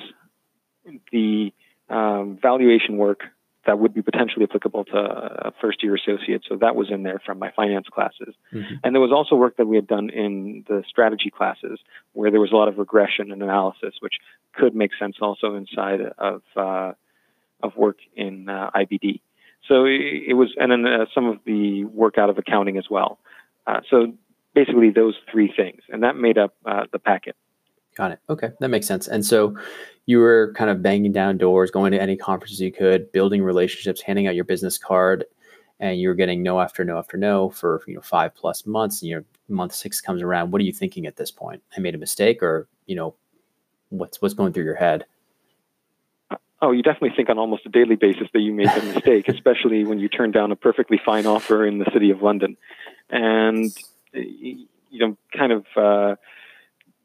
the 1.10 1.52
um, 1.90 2.38
valuation 2.40 2.96
work 2.96 3.20
that 3.66 3.78
would 3.78 3.94
be 3.94 4.02
potentially 4.02 4.44
applicable 4.44 4.84
to 4.84 4.96
a 4.96 5.52
first 5.60 5.82
year 5.82 5.94
associate. 5.94 6.42
So 6.48 6.56
that 6.56 6.76
was 6.76 6.90
in 6.90 7.02
there 7.02 7.20
from 7.24 7.38
my 7.38 7.50
finance 7.56 7.86
classes. 7.92 8.34
Mm-hmm. 8.52 8.74
And 8.82 8.94
there 8.94 9.00
was 9.00 9.12
also 9.12 9.36
work 9.36 9.56
that 9.56 9.66
we 9.66 9.76
had 9.76 9.86
done 9.86 10.10
in 10.10 10.64
the 10.68 10.84
strategy 10.88 11.30
classes 11.30 11.78
where 12.12 12.30
there 12.30 12.40
was 12.40 12.52
a 12.52 12.56
lot 12.56 12.68
of 12.68 12.78
regression 12.78 13.32
and 13.32 13.42
analysis, 13.42 13.94
which 14.00 14.14
could 14.52 14.74
make 14.74 14.90
sense 14.98 15.16
also 15.20 15.54
inside 15.54 16.00
of, 16.18 16.42
uh, 16.56 16.92
of 17.62 17.76
work 17.76 17.96
in 18.14 18.48
uh, 18.48 18.70
IBD. 18.74 19.20
So 19.66 19.86
it, 19.86 20.28
it, 20.28 20.34
was, 20.34 20.54
and 20.58 20.70
then 20.70 20.86
uh, 20.86 21.06
some 21.14 21.26
of 21.26 21.38
the 21.46 21.84
work 21.84 22.18
out 22.18 22.28
of 22.28 22.36
accounting 22.36 22.76
as 22.76 22.90
well. 22.90 23.18
Uh, 23.66 23.80
so 23.88 24.12
basically 24.54 24.90
those 24.90 25.14
three 25.30 25.52
things, 25.54 25.80
and 25.88 26.02
that 26.02 26.16
made 26.16 26.36
up 26.36 26.54
uh, 26.66 26.84
the 26.92 26.98
packet. 26.98 27.34
Got 27.96 28.12
it. 28.12 28.18
Okay, 28.28 28.50
that 28.60 28.68
makes 28.68 28.86
sense. 28.86 29.06
And 29.08 29.24
so 29.24 29.56
you 30.06 30.18
were 30.18 30.52
kind 30.56 30.70
of 30.70 30.82
banging 30.82 31.12
down 31.12 31.38
doors, 31.38 31.70
going 31.70 31.92
to 31.92 32.00
any 32.00 32.16
conferences 32.16 32.60
you 32.60 32.72
could, 32.72 33.10
building 33.12 33.42
relationships, 33.42 34.02
handing 34.02 34.26
out 34.26 34.34
your 34.34 34.44
business 34.44 34.76
card, 34.76 35.24
and 35.80 35.98
you 35.98 36.08
were 36.08 36.14
getting 36.14 36.42
no 36.42 36.60
after 36.60 36.84
no 36.84 36.98
after 36.98 37.16
no 37.16 37.50
for 37.50 37.82
you 37.86 37.94
know 37.94 38.00
five 38.00 38.34
plus 38.34 38.66
months. 38.66 39.00
And 39.02 39.10
your 39.10 39.24
month 39.48 39.74
six 39.74 40.00
comes 40.00 40.22
around. 40.22 40.50
What 40.50 40.60
are 40.60 40.64
you 40.64 40.72
thinking 40.72 41.06
at 41.06 41.16
this 41.16 41.30
point? 41.30 41.62
I 41.76 41.80
made 41.80 41.94
a 41.94 41.98
mistake, 41.98 42.42
or 42.42 42.68
you 42.86 42.96
know, 42.96 43.14
what's 43.88 44.20
what's 44.20 44.34
going 44.34 44.52
through 44.52 44.64
your 44.64 44.76
head? 44.76 45.06
Oh, 46.60 46.70
you 46.70 46.82
definitely 46.82 47.14
think 47.14 47.28
on 47.28 47.38
almost 47.38 47.66
a 47.66 47.68
daily 47.68 47.96
basis 47.96 48.28
that 48.32 48.40
you 48.40 48.52
made 48.52 48.68
a 48.68 48.82
mistake, 48.82 49.28
especially 49.28 49.84
when 49.84 49.98
you 49.98 50.08
turn 50.08 50.30
down 50.30 50.52
a 50.52 50.56
perfectly 50.56 51.00
fine 51.04 51.26
offer 51.26 51.66
in 51.66 51.78
the 51.78 51.90
city 51.92 52.10
of 52.10 52.22
London, 52.22 52.56
and 53.08 53.72
you 54.12 54.66
know, 54.92 55.16
kind 55.32 55.52
of. 55.52 55.64
Uh, 55.74 56.16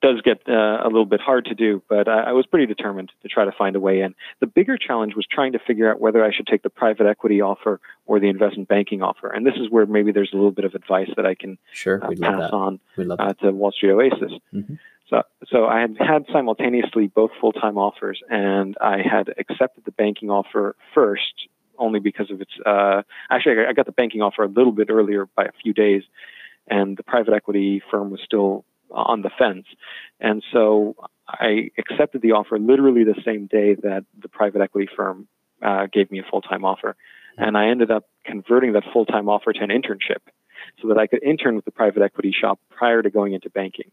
does 0.01 0.21
get 0.21 0.41
uh, 0.47 0.81
a 0.83 0.87
little 0.87 1.05
bit 1.05 1.19
hard 1.19 1.45
to 1.45 1.55
do, 1.55 1.81
but 1.89 2.07
I, 2.07 2.29
I 2.29 2.31
was 2.31 2.45
pretty 2.45 2.65
determined 2.65 3.11
to 3.21 3.27
try 3.27 3.45
to 3.45 3.51
find 3.51 3.75
a 3.75 3.79
way 3.79 4.01
in. 4.01 4.15
The 4.39 4.47
bigger 4.47 4.77
challenge 4.77 5.15
was 5.15 5.25
trying 5.29 5.53
to 5.53 5.59
figure 5.59 5.91
out 5.91 5.99
whether 5.99 6.23
I 6.23 6.31
should 6.33 6.47
take 6.47 6.63
the 6.63 6.69
private 6.69 7.05
equity 7.05 7.41
offer 7.41 7.79
or 8.05 8.19
the 8.19 8.29
investment 8.29 8.69
banking 8.69 9.01
offer. 9.01 9.29
And 9.29 9.45
this 9.45 9.55
is 9.55 9.69
where 9.69 9.85
maybe 9.85 10.11
there's 10.11 10.31
a 10.33 10.35
little 10.35 10.51
bit 10.51 10.65
of 10.65 10.75
advice 10.75 11.09
that 11.15 11.25
I 11.25 11.35
can 11.35 11.57
sure, 11.73 12.03
uh, 12.03 12.11
pass 12.19 12.51
on 12.51 12.79
uh, 12.97 13.33
to 13.33 13.51
Wall 13.51 13.71
Street 13.71 13.91
Oasis. 13.91 14.31
Mm-hmm. 14.53 14.75
So, 15.09 15.23
so 15.47 15.65
I 15.65 15.81
had 15.81 15.97
had 15.97 16.25
simultaneously 16.31 17.07
both 17.07 17.31
full 17.41 17.51
time 17.51 17.77
offers, 17.77 18.21
and 18.29 18.77
I 18.79 18.97
had 18.97 19.33
accepted 19.37 19.85
the 19.85 19.91
banking 19.91 20.29
offer 20.29 20.75
first, 20.93 21.33
only 21.79 21.99
because 21.99 22.29
of 22.29 22.41
its. 22.41 22.51
Uh, 22.63 23.01
actually, 23.29 23.65
I 23.67 23.73
got 23.73 23.87
the 23.87 23.91
banking 23.91 24.21
offer 24.21 24.43
a 24.43 24.47
little 24.47 24.71
bit 24.71 24.89
earlier 24.91 25.25
by 25.35 25.45
a 25.45 25.51
few 25.63 25.73
days, 25.73 26.03
and 26.67 26.95
the 26.95 27.01
private 27.01 27.33
equity 27.33 27.81
firm 27.89 28.11
was 28.11 28.19
still 28.23 28.65
on 28.91 29.21
the 29.21 29.29
fence. 29.37 29.65
And 30.19 30.43
so 30.51 30.95
I 31.27 31.69
accepted 31.77 32.21
the 32.21 32.31
offer 32.31 32.57
literally 32.57 33.03
the 33.03 33.21
same 33.25 33.47
day 33.47 33.75
that 33.75 34.05
the 34.19 34.29
private 34.29 34.61
equity 34.61 34.89
firm 34.95 35.27
uh, 35.61 35.87
gave 35.91 36.11
me 36.11 36.19
a 36.19 36.23
full 36.29 36.41
time 36.41 36.65
offer. 36.65 36.95
And 37.37 37.57
I 37.57 37.69
ended 37.69 37.91
up 37.91 38.05
converting 38.25 38.73
that 38.73 38.83
full 38.91 39.05
time 39.05 39.29
offer 39.29 39.53
to 39.53 39.59
an 39.59 39.69
internship 39.69 40.21
so 40.81 40.89
that 40.89 40.97
I 40.97 41.07
could 41.07 41.23
intern 41.23 41.55
with 41.55 41.65
the 41.65 41.71
private 41.71 42.01
equity 42.01 42.33
shop 42.37 42.59
prior 42.69 43.01
to 43.01 43.09
going 43.09 43.33
into 43.33 43.49
banking. 43.49 43.91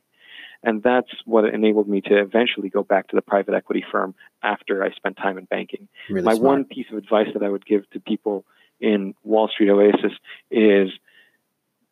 And 0.62 0.82
that's 0.82 1.10
what 1.24 1.44
enabled 1.44 1.88
me 1.88 2.00
to 2.02 2.18
eventually 2.18 2.70
go 2.70 2.82
back 2.82 3.08
to 3.08 3.16
the 3.16 3.22
private 3.22 3.54
equity 3.54 3.84
firm 3.92 4.14
after 4.42 4.82
I 4.82 4.90
spent 4.90 5.16
time 5.16 5.38
in 5.38 5.44
banking. 5.44 5.86
Really 6.08 6.24
My 6.24 6.34
smart. 6.34 6.44
one 6.44 6.64
piece 6.64 6.86
of 6.90 6.98
advice 6.98 7.28
that 7.34 7.42
I 7.42 7.48
would 7.48 7.64
give 7.66 7.88
to 7.90 8.00
people 8.00 8.44
in 8.80 9.14
Wall 9.22 9.48
Street 9.48 9.70
Oasis 9.70 10.12
is 10.50 10.90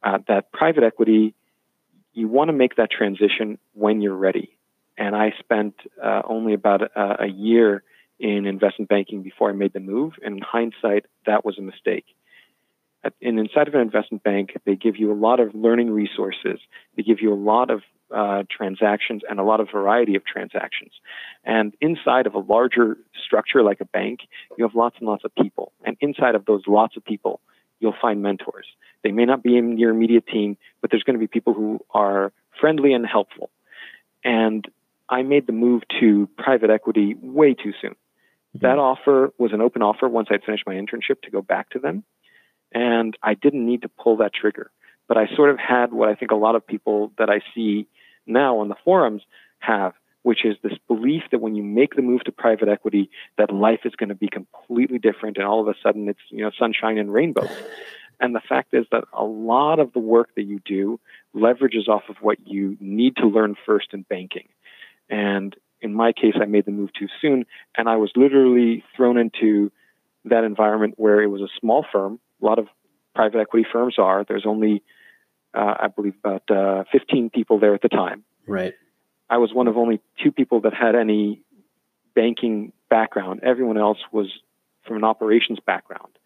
uh, 0.03 0.19
that 0.29 0.51
private 0.53 0.83
equity 0.83 1.35
you 2.15 2.29
want 2.29 2.49
to 2.49 2.53
make 2.53 2.77
that 2.77 2.91
transition 2.91 3.59
when 3.75 4.01
you're 4.01 4.17
ready. 4.17 4.57
And 4.97 5.15
I 5.15 5.33
spent 5.41 5.75
uh, 6.03 6.23
only 6.25 6.55
about 6.55 6.83
a, 6.83 7.25
a 7.25 7.27
year 7.27 7.83
in 8.19 8.47
investment 8.47 8.89
banking 8.89 9.23
before 9.23 9.51
I 9.51 9.53
made 9.53 9.73
the 9.73 9.81
move. 9.81 10.15
And 10.25 10.37
in 10.37 10.43
hindsight, 10.43 11.07
that 11.27 11.45
was 11.45 11.59
a 11.59 11.63
mistake. 11.63 12.07
And 13.21 13.39
inside 13.39 13.69
of 13.69 13.75
an 13.75 13.81
investment 13.81 14.23
bank, 14.23 14.57
they 14.65 14.77
give 14.77 14.97
you 14.97 15.13
a 15.13 15.19
lot 15.19 15.41
of 15.41 15.55
learning 15.55 15.91
resources. 15.91 16.59
They 16.97 17.03
give 17.03 17.21
you 17.21 17.35
a 17.35 17.37
lot 17.37 17.71
of 17.71 17.83
uh, 18.15 18.45
transactions 18.51 19.23
and 19.29 19.39
a 19.39 19.43
lot 19.43 19.61
of 19.61 19.69
variety 19.71 20.15
of 20.15 20.25
transactions. 20.25 20.93
And 21.45 21.75
inside 21.81 22.27
of 22.27 22.35
a 22.35 22.39
larger 22.39 22.97
structure 23.27 23.63
like 23.63 23.81
a 23.81 23.85
bank, 23.85 24.21
you 24.57 24.65
have 24.65 24.75
lots 24.75 24.97
and 25.01 25.09
lots 25.09 25.25
of 25.25 25.35
people. 25.35 25.73
And 25.85 25.97
inside 26.01 26.35
of 26.35 26.47
those 26.47 26.63
lots 26.67 26.97
of 26.97 27.05
people, 27.05 27.41
you'll 27.81 27.95
find 28.01 28.23
mentors. 28.23 28.67
They 29.03 29.13
may 29.13 29.25
not 29.25 29.43
be 29.43 29.57
in 29.57 29.79
your 29.79 29.91
immediate 29.91 30.27
team, 30.27 30.57
but 30.81 30.91
there's 30.91 31.03
going 31.03 31.15
to 31.15 31.21
be 31.21 31.27
people 31.27 31.55
who 31.55 31.81
are 31.91 32.33
friendly 32.61 32.93
and 32.93 33.07
helpful. 33.07 33.51
And 34.25 34.67
I 35.09 35.23
made 35.23 35.47
the 35.47 35.53
move 35.53 35.83
to 36.01 36.29
private 36.39 36.71
equity 36.71 37.15
way 37.21 37.55
too 37.55 37.73
soon. 37.81 37.91
Mm-hmm. 37.91 38.59
That 38.67 38.79
offer 38.79 39.33
was 39.39 39.53
an 39.53 39.61
open 39.61 39.83
offer 39.83 40.09
once 40.09 40.29
I'd 40.31 40.45
finished 40.45 40.65
my 40.67 40.75
internship 40.75 41.23
to 41.25 41.31
go 41.31 41.43
back 41.43 41.71
to 41.71 41.79
them. 41.79 42.05
And 42.73 43.17
I 43.23 43.35
didn't 43.35 43.67
need 43.67 43.83
to 43.83 43.89
pull 43.89 44.17
that 44.19 44.33
trigger. 44.35 44.71
But 45.07 45.19
I 45.19 45.27
sort 45.37 45.51
of 45.51 45.59
had 45.59 45.93
what 45.93 46.09
I 46.09 46.15
think 46.15 46.31
a 46.31 46.37
lot 46.37 46.57
of 46.57 46.67
people 46.67 47.13
that 47.19 47.29
I 47.29 47.41
see 47.55 47.87
now 48.27 48.59
on 48.59 48.69
the 48.69 48.77
forums 48.85 49.23
have, 49.59 49.93
which 50.25 50.45
is 50.45 50.57
this 50.63 50.73
belief 50.89 51.23
that 51.31 51.41
when 51.41 51.55
you 51.55 51.63
make 51.63 51.95
the 51.95 52.03
move 52.03 52.25
to 52.25 52.33
private 52.33 52.67
equity, 52.67 53.11
that 53.37 53.53
life 53.53 53.81
is 53.85 53.93
going 53.95 54.09
to 54.09 54.15
be 54.15 54.29
completely 54.29 54.99
different, 54.99 55.37
and 55.37 55.47
all 55.47 55.61
of 55.61 55.69
a 55.69 55.75
sudden 55.83 56.09
it's 56.09 56.19
you 56.31 56.43
know 56.43 56.51
sunshine 56.59 56.99
and 56.99 57.13
rainbows. 57.13 57.51
And 58.21 58.35
the 58.35 58.41
fact 58.41 58.73
is 58.73 58.87
that 58.91 59.05
a 59.13 59.25
lot 59.25 59.81
of 59.81 59.93
the 59.93 59.99
work 59.99 60.31
that 60.37 60.45
you 60.45 60.61
do 60.65 60.99
leverages 61.37 61.89
off 61.89 62.05
of 62.09 62.17
what 62.21 62.39
you 62.47 62.77
need 62.81 63.17
to 63.17 63.27
learn 63.27 63.55
first 63.67 63.89
in 63.93 64.03
banking. 64.03 64.49
And 65.11 65.55
in 65.83 65.93
my 65.93 66.13
case, 66.13 66.35
I 66.41 66.47
made 66.47 66.65
the 66.65 66.71
move 66.71 66.91
too 66.99 67.09
soon, 67.21 67.45
and 67.77 67.87
I 67.89 67.97
was 67.97 68.11
literally 68.17 68.83
thrown 68.97 69.19
into 69.19 69.71
that 70.25 70.45
environment 70.45 70.95
where 70.97 71.23
it 71.23 71.27
was 71.27 71.43
a 71.43 71.49
small 71.61 71.85
firm. 71.93 72.19
A 72.41 72.47
lot 72.47 72.59
of 72.59 72.69
private 73.15 73.41
equity 73.41 73.67
firms 73.71 73.97
are. 73.99 74.25
There's 74.27 74.47
only, 74.47 74.83
uh, 75.53 75.75
I 75.81 75.89
believe, 75.89 76.15
about 76.25 76.51
uh, 76.51 76.85
15 76.93 77.29
people 77.29 77.59
there 77.59 77.75
at 77.75 77.83
the 77.83 77.91
time. 77.91 78.25
Right. 78.47 78.73
I 79.29 79.39
was 79.39 79.53
one 79.53 79.69
of 79.69 79.77
only 79.77 80.01
two 80.23 80.33
people 80.33 80.61
that 80.63 80.75
had 80.75 80.95
any 80.95 81.41
banking 82.15 82.73
background. 82.91 83.41
Everyone 83.43 83.79
else 83.79 83.99
was 84.13 84.29
from 84.87 84.97
an 84.97 85.05
operations 85.05 85.59
background. 85.65 86.19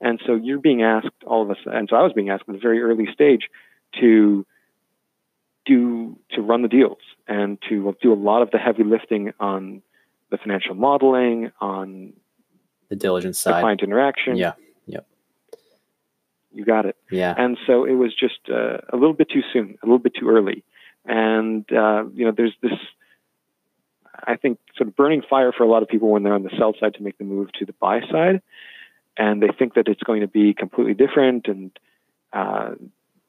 And 0.00 0.20
so 0.26 0.34
you're 0.34 0.58
being 0.58 0.82
asked, 0.82 1.08
all 1.26 1.42
of 1.42 1.50
us, 1.50 1.56
and 1.64 1.88
so 1.88 1.96
I 1.96 2.02
was 2.02 2.12
being 2.12 2.28
asked 2.28 2.44
at 2.48 2.54
a 2.54 2.58
very 2.58 2.82
early 2.82 3.06
stage 3.12 3.48
to 4.00 4.46
do 5.64 6.18
to 6.30 6.42
run 6.42 6.62
the 6.62 6.68
deals 6.68 6.98
and 7.26 7.58
to 7.68 7.94
do 8.00 8.12
a 8.12 8.14
lot 8.14 8.42
of 8.42 8.50
the 8.50 8.58
heavy 8.58 8.84
lifting 8.84 9.32
on 9.40 9.82
the 10.30 10.36
financial 10.36 10.74
modeling, 10.74 11.50
on 11.60 12.12
the 12.88 12.96
diligence 12.96 13.42
the 13.42 13.50
side, 13.50 13.60
client 13.62 13.82
interaction. 13.82 14.36
Yeah. 14.36 14.52
Yep. 14.86 15.06
You 16.52 16.64
got 16.64 16.86
it. 16.86 16.96
Yeah. 17.10 17.34
And 17.36 17.58
so 17.66 17.84
it 17.84 17.94
was 17.94 18.14
just 18.14 18.38
uh, 18.50 18.78
a 18.92 18.96
little 18.96 19.14
bit 19.14 19.30
too 19.30 19.42
soon, 19.52 19.78
a 19.82 19.86
little 19.86 19.98
bit 19.98 20.12
too 20.18 20.28
early. 20.28 20.62
And, 21.06 21.64
uh, 21.72 22.04
you 22.12 22.24
know, 22.24 22.32
there's 22.36 22.54
this, 22.62 22.72
I 24.26 24.36
think, 24.36 24.58
sort 24.76 24.88
of 24.88 24.96
burning 24.96 25.22
fire 25.28 25.52
for 25.52 25.62
a 25.62 25.68
lot 25.68 25.82
of 25.82 25.88
people 25.88 26.08
when 26.10 26.22
they're 26.22 26.34
on 26.34 26.42
the 26.42 26.50
sell 26.58 26.74
side 26.78 26.94
to 26.94 27.02
make 27.02 27.18
the 27.18 27.24
move 27.24 27.52
to 27.58 27.64
the 27.64 27.74
buy 27.74 28.00
side. 28.10 28.42
And 29.16 29.42
they 29.42 29.48
think 29.58 29.74
that 29.74 29.88
it's 29.88 30.02
going 30.02 30.20
to 30.20 30.28
be 30.28 30.52
completely 30.52 30.94
different. 30.94 31.46
And 31.48 31.70
uh, 32.32 32.72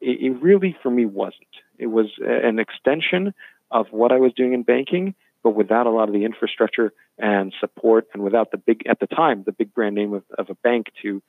it, 0.00 0.20
it 0.20 0.42
really, 0.42 0.76
for 0.82 0.90
me, 0.90 1.06
wasn't. 1.06 1.46
It 1.78 1.86
was 1.86 2.06
an 2.20 2.58
extension 2.58 3.32
of 3.70 3.86
what 3.90 4.12
I 4.12 4.18
was 4.18 4.32
doing 4.32 4.52
in 4.52 4.62
banking, 4.62 5.14
but 5.42 5.50
without 5.50 5.86
a 5.86 5.90
lot 5.90 6.08
of 6.08 6.14
the 6.14 6.24
infrastructure 6.24 6.92
and 7.18 7.54
support, 7.60 8.08
and 8.12 8.22
without 8.22 8.50
the 8.50 8.58
big, 8.58 8.86
at 8.86 8.98
the 8.98 9.06
time, 9.06 9.44
the 9.44 9.52
big 9.52 9.72
brand 9.72 9.94
name 9.94 10.12
of, 10.14 10.24
of 10.36 10.50
a 10.50 10.54
bank 10.54 10.86
to 11.02 11.22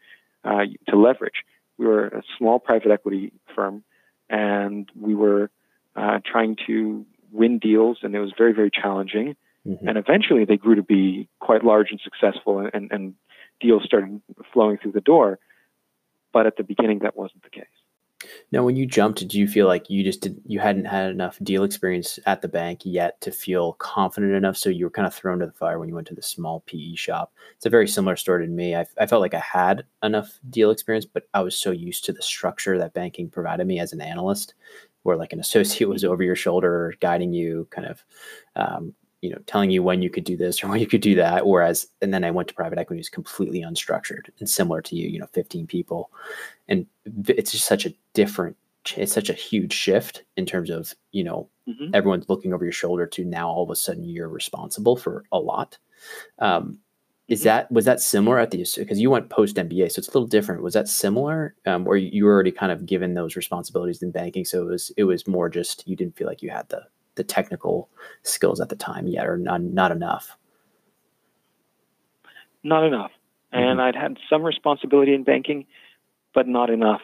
uh, 0.44 0.66
to 0.88 0.96
leverage. 0.96 1.44
We 1.78 1.86
were 1.86 2.08
a 2.08 2.24
small 2.38 2.60
private 2.60 2.92
equity 2.92 3.34
firm, 3.56 3.84
and 4.30 4.90
we 5.00 5.16
were 5.16 5.50
uh, 5.96 6.20
trying 6.26 6.58
to 6.68 7.06
win 7.32 7.60
deals, 7.60 8.00
and 8.02 8.16
it 8.16 8.20
was 8.20 8.34
very, 8.38 8.54
very 8.54 8.72
challenging. 8.72 9.36
Mm-hmm. 9.68 9.88
And 9.88 9.98
eventually, 9.98 10.46
they 10.46 10.58
grew 10.58 10.76
to 10.76 10.84
be 10.84 11.28
quite 11.40 11.64
large 11.64 11.88
and 11.92 12.00
successful, 12.02 12.68
and, 12.74 12.92
and 12.92 13.16
deals 13.60 13.84
started 13.84 14.22
flowing 14.54 14.78
through 14.78 14.94
the 14.94 15.02
door. 15.02 15.40
But 16.32 16.46
at 16.46 16.58
the 16.58 16.64
beginning, 16.64 17.00
that 17.00 17.18
wasn't 17.18 17.44
the 17.44 17.50
case. 17.50 17.66
Now, 18.52 18.64
when 18.64 18.76
you 18.76 18.86
jumped, 18.86 19.20
did 19.20 19.34
you 19.34 19.48
feel 19.48 19.68
like 19.68 19.90
you 19.90 20.04
just 20.04 20.22
did 20.22 20.42
you 20.46 20.60
hadn't 20.60 20.86
had 20.86 21.10
enough 21.10 21.40
deal 21.42 21.64
experience 21.64 22.20
at 22.26 22.42
the 22.42 22.48
bank 22.48 22.82
yet 22.84 23.20
to 23.22 23.32
feel 23.32 23.74
confident 23.74 24.34
enough? 24.34 24.58
So 24.58 24.70
you 24.70 24.86
were 24.86 24.92
kind 24.92 25.08
of 25.08 25.14
thrown 25.14 25.40
to 25.40 25.46
the 25.46 25.54
fire 25.54 25.80
when 25.80 25.88
you 25.88 25.96
went 25.96 26.08
to 26.08 26.16
the 26.16 26.22
small 26.22 26.62
PE 26.62 26.96
shop. 26.96 27.32
It's 27.56 27.66
a 27.66 27.70
very 27.70 27.88
similar 27.88 28.16
story 28.16 28.46
to 28.46 28.52
me. 28.52 28.76
I, 28.76 28.86
I 28.98 29.06
felt 29.06 29.22
like 29.22 29.34
I 29.34 29.40
had 29.40 29.86
enough 30.04 30.40
deal 30.50 30.72
experience, 30.72 31.06
but 31.06 31.30
I 31.34 31.42
was 31.42 31.56
so 31.56 31.72
used 31.72 32.04
to 32.06 32.14
the 32.14 32.22
structure 32.22 32.78
that 32.78 32.94
banking 32.94 33.30
provided 33.30 33.66
me 33.66 33.80
as 33.80 33.94
an 33.94 34.02
analyst, 34.02 34.54
where 35.04 35.18
like 35.18 35.34
an 35.34 35.40
associate 35.40 35.90
was 35.90 36.04
over 36.04 36.24
your 36.24 36.36
shoulder, 36.36 36.94
guiding 37.00 37.34
you, 37.34 37.68
kind 37.72 37.88
of 37.88 38.04
um, 38.56 38.94
you 39.22 39.30
know 39.30 39.38
telling 39.46 39.72
you 39.72 39.84
when 39.84 40.02
you 40.02 40.10
could 40.10 40.24
do 40.24 40.38
this 40.38 40.64
or 40.64 40.68
when 40.70 40.80
you 40.80 40.88
could 40.88 41.02
do 41.02 41.16
that 41.16 41.46
whereas 41.46 41.88
and 42.02 42.14
then 42.14 42.24
i 42.24 42.32
went 42.32 42.48
to 42.48 42.54
private 42.54 42.80
equity 42.80 43.00
was 43.00 43.10
completely 43.10 43.62
unstructured 43.62 44.30
and 44.40 44.50
similar 44.50 44.82
to 44.82 44.96
you 44.96 45.08
you 45.08 45.20
know 45.20 45.28
15 45.34 45.68
people 45.68 46.12
and 46.68 46.86
it's 47.28 47.52
just 47.52 47.66
such 47.66 47.86
a 47.86 47.94
different 48.14 48.56
it's 48.96 49.14
such 49.14 49.30
a 49.30 49.34
huge 49.34 49.74
shift 49.74 50.24
in 50.38 50.46
terms 50.46 50.70
of 50.70 50.94
you 51.12 51.24
know 51.24 51.50
mm-hmm. 51.68 51.94
everyone's 51.94 52.30
looking 52.30 52.54
over 52.54 52.64
your 52.64 52.72
shoulder 52.72 53.06
to 53.06 53.26
now 53.26 53.50
all 53.50 53.64
of 53.64 53.70
a 53.70 53.76
sudden 53.76 54.04
you're 54.04 54.30
responsible 54.30 54.96
for 54.96 55.24
a 55.32 55.38
lot 55.38 55.78
um, 56.40 56.80
is 57.30 57.42
mm-hmm. 57.42 57.46
that 57.46 57.72
was 57.72 57.86
that 57.86 58.02
similar 58.02 58.40
at 58.40 58.52
the 58.52 58.66
because 58.78 59.00
you 59.00 59.10
went 59.10 59.30
post 59.30 59.56
MBA, 59.56 59.92
so 59.92 60.00
it's 60.00 60.08
a 60.08 60.12
little 60.12 60.28
different. 60.28 60.64
Was 60.64 60.74
that 60.74 60.90
similar, 60.90 61.56
um, 61.66 61.88
or 61.88 61.96
you 61.96 62.26
were 62.26 62.34
already 62.34 62.52
kind 62.52 62.72
of 62.72 62.86
given 62.86 63.14
those 63.14 63.36
responsibilities 63.36 64.02
in 64.02 64.12
banking? 64.12 64.46
So 64.46 64.62
it 64.64 64.66
was 64.66 64.92
it 64.98 65.04
was 65.04 65.28
more 65.28 65.48
just 65.48 65.88
you 65.88 65.96
didn't 65.96 66.18
feel 66.18 66.28
like 66.28 66.42
you 66.42 66.50
had 66.50 66.68
the 66.70 66.84
the 67.20 67.24
technical 67.24 67.90
skills 68.24 68.60
at 68.60 68.70
the 68.70 68.76
time 68.76 69.08
yet, 69.08 69.28
or 69.28 69.38
not 69.38 69.62
not 69.62 69.92
enough? 69.92 70.36
Not 72.64 72.86
enough, 72.86 73.12
mm-hmm. 73.54 73.64
and 73.64 73.82
I'd 73.82 73.96
had 73.96 74.18
some 74.30 74.42
responsibility 74.44 75.14
in 75.14 75.24
banking, 75.24 75.68
but 76.34 76.48
not 76.48 76.70
enough 76.70 77.02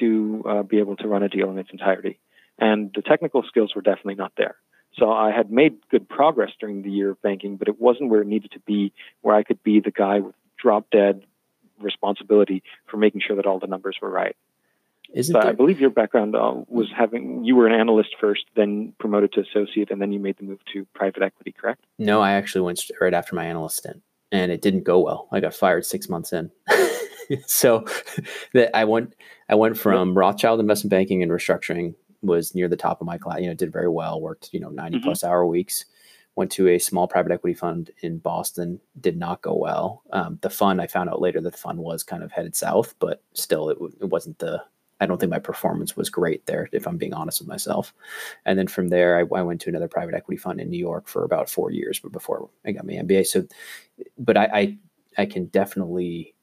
to 0.00 0.44
uh, 0.48 0.62
be 0.62 0.78
able 0.78 0.96
to 0.96 1.08
run 1.08 1.22
a 1.22 1.28
deal 1.28 1.50
in 1.50 1.58
its 1.58 1.70
entirety. 1.72 2.18
And 2.58 2.92
the 2.94 3.02
technical 3.02 3.42
skills 3.42 3.72
were 3.74 3.82
definitely 3.82 4.16
not 4.16 4.32
there. 4.36 4.56
So 4.98 5.10
I 5.10 5.32
had 5.32 5.50
made 5.50 5.74
good 5.90 6.08
progress 6.08 6.50
during 6.60 6.82
the 6.82 6.90
year 6.90 7.10
of 7.10 7.22
banking, 7.22 7.56
but 7.56 7.68
it 7.68 7.80
wasn't 7.80 8.10
where 8.10 8.22
it 8.22 8.28
needed 8.28 8.52
to 8.52 8.60
be, 8.60 8.92
where 9.22 9.34
I 9.34 9.42
could 9.42 9.62
be 9.62 9.80
the 9.80 9.90
guy 9.90 10.20
with 10.20 10.34
drop 10.56 10.86
dead 10.90 11.24
responsibility 11.80 12.62
for 12.86 12.96
making 12.96 13.22
sure 13.26 13.36
that 13.36 13.46
all 13.46 13.58
the 13.58 13.66
numbers 13.66 13.96
were 14.00 14.10
right. 14.10 14.36
Isn't 15.14 15.32
so 15.32 15.40
there... 15.40 15.50
I 15.50 15.52
believe 15.52 15.80
your 15.80 15.90
background 15.90 16.34
uh, 16.34 16.54
was 16.66 16.88
having 16.94 17.44
you 17.44 17.54
were 17.54 17.66
an 17.66 17.78
analyst 17.78 18.16
first, 18.20 18.44
then 18.56 18.92
promoted 18.98 19.32
to 19.34 19.40
associate, 19.40 19.90
and 19.90 20.02
then 20.02 20.12
you 20.12 20.18
made 20.18 20.36
the 20.36 20.44
move 20.44 20.60
to 20.72 20.84
private 20.94 21.22
equity, 21.22 21.52
correct? 21.52 21.84
No, 21.98 22.20
I 22.20 22.32
actually 22.32 22.62
went 22.62 22.80
right 23.00 23.14
after 23.14 23.36
my 23.36 23.44
analyst 23.44 23.78
stint, 23.78 24.02
and 24.32 24.50
it 24.50 24.60
didn't 24.60 24.82
go 24.82 24.98
well. 24.98 25.28
I 25.32 25.40
got 25.40 25.54
fired 25.54 25.86
six 25.86 26.08
months 26.08 26.32
in. 26.32 26.50
so 27.46 27.84
that 28.54 28.76
I 28.76 28.84
went 28.84 29.14
I 29.48 29.54
went 29.54 29.78
from 29.78 30.10
yep. 30.10 30.16
Rothschild 30.16 30.60
investment 30.60 30.90
banking 30.90 31.22
and 31.22 31.30
restructuring 31.30 31.94
was 32.22 32.54
near 32.54 32.68
the 32.68 32.76
top 32.76 33.00
of 33.00 33.06
my 33.06 33.18
class. 33.18 33.40
You 33.40 33.48
know, 33.48 33.54
did 33.54 33.72
very 33.72 33.88
well. 33.88 34.20
Worked 34.20 34.52
you 34.52 34.60
know 34.60 34.70
90 34.70 34.98
mm-hmm. 34.98 35.04
plus 35.04 35.22
hour 35.22 35.46
weeks. 35.46 35.84
Went 36.36 36.50
to 36.52 36.66
a 36.66 36.80
small 36.80 37.06
private 37.06 37.30
equity 37.30 37.54
fund 37.54 37.92
in 38.02 38.18
Boston. 38.18 38.80
Did 39.00 39.16
not 39.16 39.40
go 39.40 39.54
well. 39.54 40.02
Um, 40.10 40.40
the 40.42 40.50
fund 40.50 40.80
I 40.80 40.88
found 40.88 41.08
out 41.08 41.20
later 41.20 41.40
that 41.40 41.52
the 41.52 41.58
fund 41.58 41.78
was 41.78 42.02
kind 42.02 42.24
of 42.24 42.32
headed 42.32 42.56
south, 42.56 42.96
but 42.98 43.22
still 43.34 43.68
it, 43.68 43.78
it 44.00 44.06
wasn't 44.06 44.40
the 44.40 44.64
I 45.04 45.06
don't 45.06 45.18
think 45.18 45.30
my 45.30 45.38
performance 45.38 45.96
was 45.96 46.08
great 46.08 46.46
there, 46.46 46.68
if 46.72 46.88
I'm 46.88 46.96
being 46.96 47.12
honest 47.12 47.40
with 47.40 47.48
myself. 47.48 47.92
And 48.46 48.58
then 48.58 48.66
from 48.66 48.88
there, 48.88 49.18
I, 49.18 49.20
I, 49.20 49.42
went 49.42 49.60
to 49.60 49.68
another 49.68 49.86
private 49.86 50.14
equity 50.14 50.38
fund 50.38 50.60
in 50.60 50.70
New 50.70 50.78
York 50.78 51.06
for 51.06 51.24
about 51.24 51.50
four 51.50 51.70
years, 51.70 52.00
but 52.00 52.10
before 52.10 52.48
I 52.64 52.72
got 52.72 52.86
my 52.86 52.94
MBA. 52.94 53.26
So, 53.26 53.46
but 54.18 54.38
I, 54.38 54.44
I, 54.46 54.78
I 55.18 55.26
can 55.26 55.46
definitely, 55.46 56.34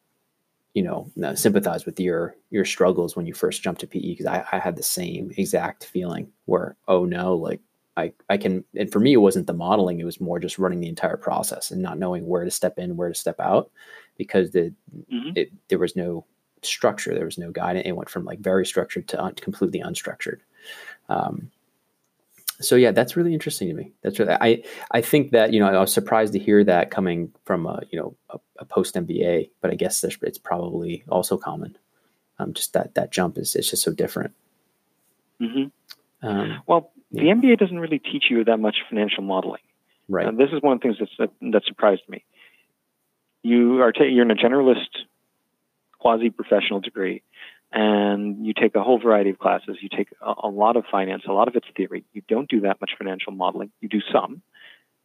you 0.75 0.83
know, 0.83 1.11
sympathize 1.35 1.85
with 1.85 1.99
your 1.99 2.35
your 2.51 2.63
struggles 2.63 3.15
when 3.15 3.25
you 3.25 3.33
first 3.33 3.63
jumped 3.63 3.81
to 3.81 3.87
PE 3.87 3.99
because 3.99 4.27
I, 4.27 4.45
I 4.51 4.59
had 4.59 4.75
the 4.75 4.83
same 4.83 5.31
exact 5.35 5.85
feeling 5.85 6.31
where, 6.45 6.77
oh 6.87 7.03
no, 7.03 7.35
like 7.35 7.59
I, 7.97 8.13
I 8.29 8.37
can, 8.37 8.63
and 8.75 8.91
for 8.91 8.99
me, 8.99 9.13
it 9.13 9.17
wasn't 9.17 9.47
the 9.47 9.53
modeling. 9.53 9.99
It 9.99 10.05
was 10.05 10.21
more 10.21 10.39
just 10.39 10.59
running 10.59 10.79
the 10.79 10.87
entire 10.87 11.17
process 11.17 11.71
and 11.71 11.81
not 11.81 11.99
knowing 11.99 12.25
where 12.25 12.45
to 12.45 12.51
step 12.51 12.79
in, 12.79 12.95
where 12.95 13.09
to 13.09 13.15
step 13.15 13.39
out 13.39 13.69
because 14.17 14.51
the, 14.51 14.73
mm-hmm. 15.11 15.31
it, 15.35 15.51
there 15.67 15.79
was 15.79 15.95
no 15.95 16.25
structure. 16.63 17.13
There 17.13 17.25
was 17.25 17.37
no 17.37 17.51
guidance. 17.51 17.87
It 17.87 17.95
went 17.95 18.09
from 18.09 18.25
like 18.25 18.39
very 18.39 18.65
structured 18.65 19.07
to 19.09 19.21
un- 19.21 19.35
completely 19.35 19.81
unstructured. 19.81 20.39
Um, 21.09 21.51
so 22.59 22.75
yeah, 22.75 22.91
that's 22.91 23.17
really 23.17 23.33
interesting 23.33 23.67
to 23.69 23.73
me. 23.73 23.91
That's 24.01 24.19
really, 24.19 24.33
I 24.33 24.63
I 24.91 25.01
think 25.01 25.31
that 25.31 25.51
you 25.51 25.59
know 25.59 25.67
I 25.67 25.79
was 25.79 25.93
surprised 25.93 26.33
to 26.33 26.39
hear 26.39 26.63
that 26.63 26.91
coming 26.91 27.31
from 27.45 27.65
a 27.65 27.81
you 27.89 27.99
know 27.99 28.15
a, 28.29 28.39
a 28.59 28.65
post 28.65 28.95
MBA, 28.95 29.49
but 29.61 29.71
I 29.71 29.75
guess 29.75 30.03
it's 30.03 30.37
probably 30.37 31.03
also 31.09 31.37
common. 31.37 31.77
Um, 32.39 32.53
just 32.53 32.73
that 32.73 32.95
that 32.95 33.11
jump 33.11 33.37
is 33.37 33.55
it's 33.55 33.69
just 33.69 33.83
so 33.83 33.93
different. 33.93 34.33
Mm-hmm. 35.41 36.27
Um, 36.27 36.61
well, 36.67 36.91
the 37.11 37.21
MBA 37.21 37.57
doesn't 37.57 37.79
really 37.79 37.99
teach 37.99 38.25
you 38.29 38.43
that 38.45 38.57
much 38.57 38.77
financial 38.89 39.23
modeling. 39.23 39.61
Right. 40.07 40.27
Uh, 40.27 40.31
this 40.31 40.49
is 40.51 40.61
one 40.61 40.73
of 40.73 40.79
the 40.79 40.83
things 40.83 40.97
that's, 40.99 41.11
that, 41.17 41.51
that 41.51 41.63
surprised 41.65 42.03
me. 42.07 42.23
You 43.43 43.81
are 43.81 43.91
ta- 43.91 44.03
you're 44.03 44.23
in 44.23 44.31
a 44.31 44.35
generalist 44.35 44.89
quasi 46.01 46.29
professional 46.29 46.79
degree 46.79 47.21
and 47.71 48.45
you 48.45 48.53
take 48.53 48.75
a 48.75 48.83
whole 48.83 48.99
variety 48.99 49.29
of 49.29 49.39
classes. 49.39 49.77
You 49.81 49.89
take 49.89 50.09
a, 50.21 50.33
a, 50.43 50.49
lot 50.49 50.75
of 50.75 50.83
finance, 50.91 51.23
a 51.27 51.31
lot 51.31 51.47
of 51.47 51.55
it's 51.55 51.67
theory. 51.75 52.03
You 52.11 52.21
don't 52.27 52.49
do 52.49 52.61
that 52.61 52.81
much 52.81 52.91
financial 52.97 53.31
modeling. 53.31 53.71
You 53.79 53.87
do 53.87 54.01
some, 54.11 54.41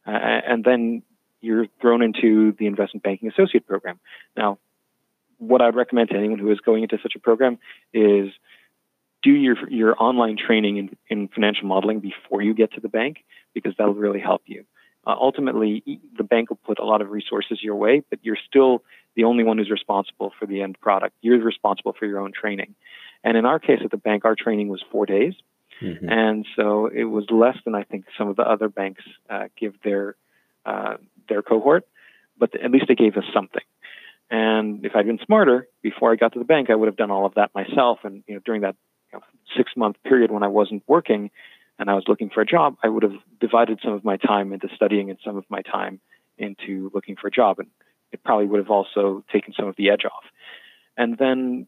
uh, 0.07 0.11
and 0.11 0.65
then 0.65 1.03
you're 1.41 1.67
thrown 1.81 2.03
into 2.03 2.55
the 2.59 2.67
investment 2.67 3.05
banking 3.05 3.29
associate 3.29 3.67
program. 3.67 4.01
Now, 4.37 4.59
what 5.39 5.63
I'd 5.63 5.77
recommend 5.77 6.09
to 6.11 6.17
anyone 6.17 6.39
who 6.39 6.51
is 6.51 6.59
going 6.61 6.83
into 6.83 6.99
such 7.03 7.15
a 7.15 7.21
program 7.21 7.59
is 7.93 8.31
do 9.23 9.31
your 9.31 9.57
your 9.69 10.03
online 10.03 10.37
training 10.37 10.79
in, 10.79 10.97
in 11.09 11.29
financial 11.29 11.69
modeling 11.69 12.01
before 12.01 12.43
you 12.43 12.55
get 12.55 12.73
to 12.73 12.81
the 12.81 12.89
bank 12.89 13.19
because 13.55 13.75
that'll 13.79 13.95
really 13.95 14.21
help 14.21 14.43
you. 14.47 14.65
Uh, 15.07 15.15
ultimately, 15.21 16.01
the 16.19 16.25
bank 16.25 16.51
will 16.51 16.59
put 16.65 16.81
a 16.81 16.85
lot 16.85 17.01
of 17.01 17.11
resources 17.11 17.61
your 17.63 17.77
way, 17.77 18.03
but 18.11 18.19
you're 18.23 18.39
still 18.49 18.83
the 19.17 19.25
only 19.25 19.43
one 19.43 19.59
who's 19.59 19.71
responsible 19.71 20.33
for 20.39 20.47
the 20.47 20.63
end 20.63 20.79
product. 20.81 21.17
You're 21.23 21.43
responsible 21.43 21.95
for 21.99 22.07
your 22.07 22.21
own 22.21 22.33
training. 22.33 22.75
And 23.25 23.37
in 23.37 23.45
our 23.45 23.59
case 23.59 23.81
at 23.83 23.91
the 23.91 23.97
bank, 23.97 24.25
our 24.25 24.37
training 24.37 24.69
was 24.69 24.85
four 24.93 25.07
days. 25.07 25.35
Mm-hmm. 25.83 26.09
And 26.09 26.47
so 26.55 26.87
it 26.87 27.05
was 27.05 27.25
less 27.31 27.57
than 27.65 27.75
I 27.75 27.83
think 27.83 28.05
some 28.17 28.29
of 28.29 28.37
the 28.37 28.43
other 28.43 28.69
banks 28.69 29.03
uh, 29.29 29.49
give 29.59 29.75
their 29.83 30.15
uh, 30.65 30.97
their 31.29 31.43
cohort, 31.43 31.87
but 32.39 32.55
at 32.61 32.71
least 32.71 32.87
they 32.89 32.95
gave 32.95 33.17
us 33.17 33.25
something. 33.33 33.63
And 34.31 34.85
if 34.85 34.97
I'd 34.97 35.07
been 35.07 35.21
smarter 35.25 35.69
before 35.83 36.13
I 36.13 36.17
got 36.17 36.33
to 36.33 36.39
the 36.39 36.45
bank, 36.45 36.71
I 36.71 36.75
would 36.75 36.87
have 36.87 36.97
done 36.97 37.11
all 37.11 37.27
of 37.27 37.35
that 37.35 37.55
myself. 37.55 38.01
And 38.03 38.25
you 38.27 38.35
know, 38.35 38.41
during 38.45 38.63
that 38.63 38.75
you 39.13 39.19
know, 39.19 39.25
six 39.57 39.73
month 39.77 39.97
period 40.05 40.31
when 40.31 40.43
I 40.43 40.49
wasn't 40.49 40.83
working 40.87 41.31
and 41.79 41.91
I 41.91 41.95
was 41.95 42.05
looking 42.09 42.31
for 42.31 42.41
a 42.41 42.47
job, 42.47 42.77
I 42.83 42.89
would 42.89 43.03
have 43.03 43.15
divided 43.41 43.81
some 43.83 43.93
of 43.93 44.05
my 44.05 44.17
time 44.17 44.53
into 44.53 44.69
studying 44.75 45.11
and 45.11 45.19
some 45.25 45.37
of 45.37 45.45
my 45.49 45.63
time 45.63 46.01
into 46.39 46.91
looking 46.95 47.17
for 47.17 47.29
a 47.29 47.31
job. 47.31 47.59
And 47.59 47.69
it 48.13 48.23
probably 48.25 48.47
would 48.47 48.59
have 48.59 48.71
also 48.71 49.25
taken 49.33 49.53
some 49.55 49.69
of 49.69 49.77
the 49.77 49.91
edge 49.91 50.05
off. 50.05 50.25
And 50.97 51.19
then 51.19 51.67